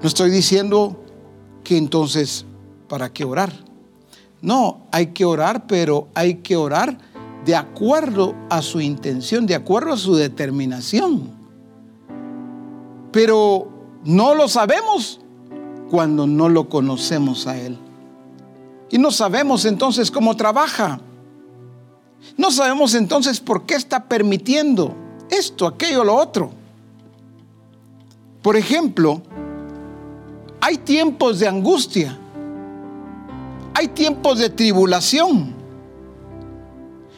[0.01, 1.05] No estoy diciendo
[1.63, 2.47] que entonces,
[2.89, 3.53] ¿para qué orar?
[4.41, 6.97] No, hay que orar, pero hay que orar
[7.45, 11.31] de acuerdo a su intención, de acuerdo a su determinación.
[13.13, 13.76] Pero
[14.07, 15.21] no lo sabemos
[15.91, 17.77] cuando no lo conocemos a Él.
[18.89, 21.01] Y no sabemos entonces cómo trabaja.
[22.37, 24.95] No sabemos entonces por qué está permitiendo
[25.29, 26.51] esto, aquello, lo otro.
[28.43, 29.21] Por ejemplo,
[30.61, 32.17] hay tiempos de angustia,
[33.75, 35.53] hay tiempos de tribulación.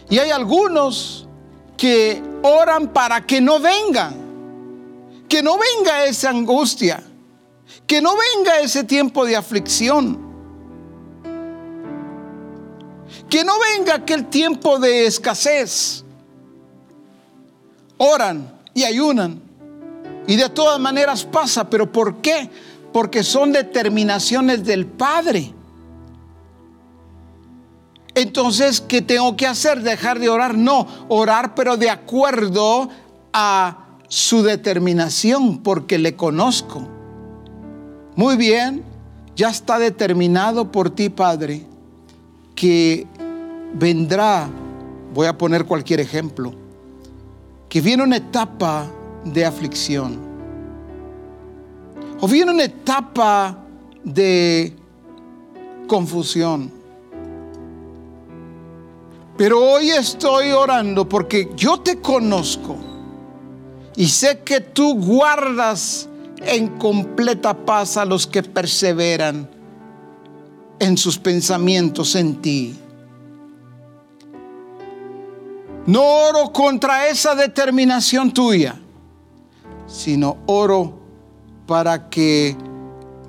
[0.09, 1.29] Y hay algunos
[1.77, 4.28] que oran para que no vengan,
[5.29, 7.03] que no venga esa angustia,
[7.87, 10.19] que no venga ese tiempo de aflicción,
[13.29, 16.05] que no venga aquel tiempo de escasez.
[17.99, 19.43] Oran y ayunan
[20.27, 22.51] y de todas maneras pasa, pero ¿por qué?
[22.93, 25.55] Porque son determinaciones del Padre.
[28.15, 29.81] Entonces, ¿qué tengo que hacer?
[29.81, 30.57] ¿Dejar de orar?
[30.57, 32.89] No, orar pero de acuerdo
[33.33, 36.89] a su determinación, porque le conozco.
[38.17, 38.83] Muy bien,
[39.37, 41.65] ya está determinado por ti, Padre,
[42.55, 43.07] que
[43.75, 44.49] vendrá,
[45.15, 46.53] voy a poner cualquier ejemplo,
[47.69, 48.87] que viene una etapa
[49.25, 50.19] de aflicción,
[52.21, 53.59] o viene una etapa
[54.03, 54.75] de
[55.87, 56.73] confusión.
[59.37, 62.88] Pero hoy estoy orando porque yo te conozco
[63.99, 66.09] y sé que tú guardas
[66.47, 69.51] en completa paz a los que perseveran
[70.79, 72.79] en sus pensamientos en ti.
[75.87, 78.77] No oro contra esa determinación tuya,
[79.89, 81.01] sino oro
[81.67, 82.57] para que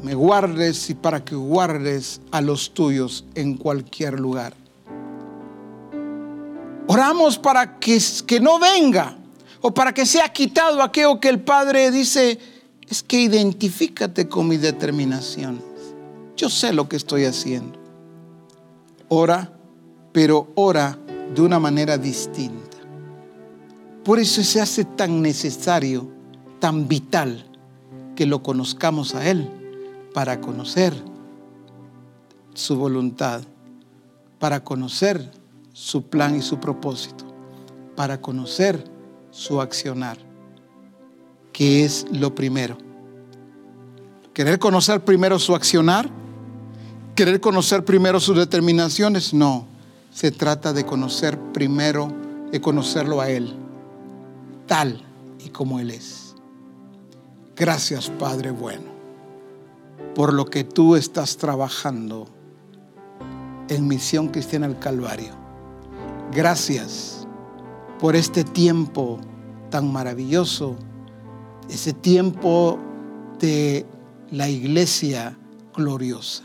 [0.03, 4.53] me guardes y para que guardes a los tuyos en cualquier lugar.
[6.85, 7.97] Oramos para que,
[8.27, 9.18] que no venga
[9.61, 12.39] o para que sea quitado aquello que el Padre dice,
[12.87, 15.63] es que identifícate con mis determinaciones.
[16.35, 17.77] Yo sé lo que estoy haciendo.
[19.09, 19.51] Ora,
[20.11, 20.97] pero ora
[21.35, 22.77] de una manera distinta.
[24.03, 26.09] Por eso se hace tan necesario,
[26.59, 27.45] tan vital,
[28.15, 29.49] que lo conozcamos a Él,
[30.13, 30.93] para conocer
[32.53, 33.41] su voluntad,
[34.39, 35.31] para conocer
[35.73, 37.25] su plan y su propósito,
[37.95, 38.83] para conocer
[39.39, 40.17] su accionar,
[41.53, 42.77] que es lo primero.
[44.33, 46.09] Querer conocer primero su accionar,
[47.15, 49.65] querer conocer primero sus determinaciones, no
[50.11, 52.11] se trata de conocer primero,
[52.51, 53.55] de conocerlo a Él,
[54.67, 55.01] tal
[55.39, 56.35] y como Él es.
[57.55, 58.91] Gracias, Padre bueno,
[60.15, 62.27] por lo que tú estás trabajando
[63.69, 65.31] en Misión Cristiana al Calvario.
[66.33, 67.25] Gracias
[67.99, 69.19] por este tiempo
[69.69, 70.75] tan maravilloso,
[71.69, 72.79] ese tiempo
[73.39, 73.85] de
[74.31, 75.37] la iglesia
[75.75, 76.43] gloriosa.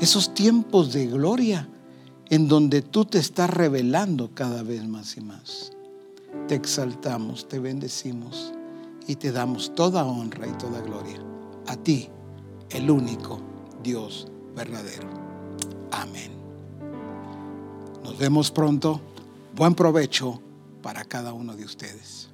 [0.00, 1.68] Esos tiempos de gloria
[2.28, 5.72] en donde tú te estás revelando cada vez más y más.
[6.48, 8.52] Te exaltamos, te bendecimos
[9.06, 11.20] y te damos toda honra y toda gloria.
[11.66, 12.08] A ti,
[12.70, 13.40] el único
[13.82, 15.08] Dios verdadero.
[15.90, 16.30] Amén.
[18.04, 19.00] Nos vemos pronto.
[19.54, 20.40] Buen provecho
[20.80, 22.29] para cada uno de ustedes.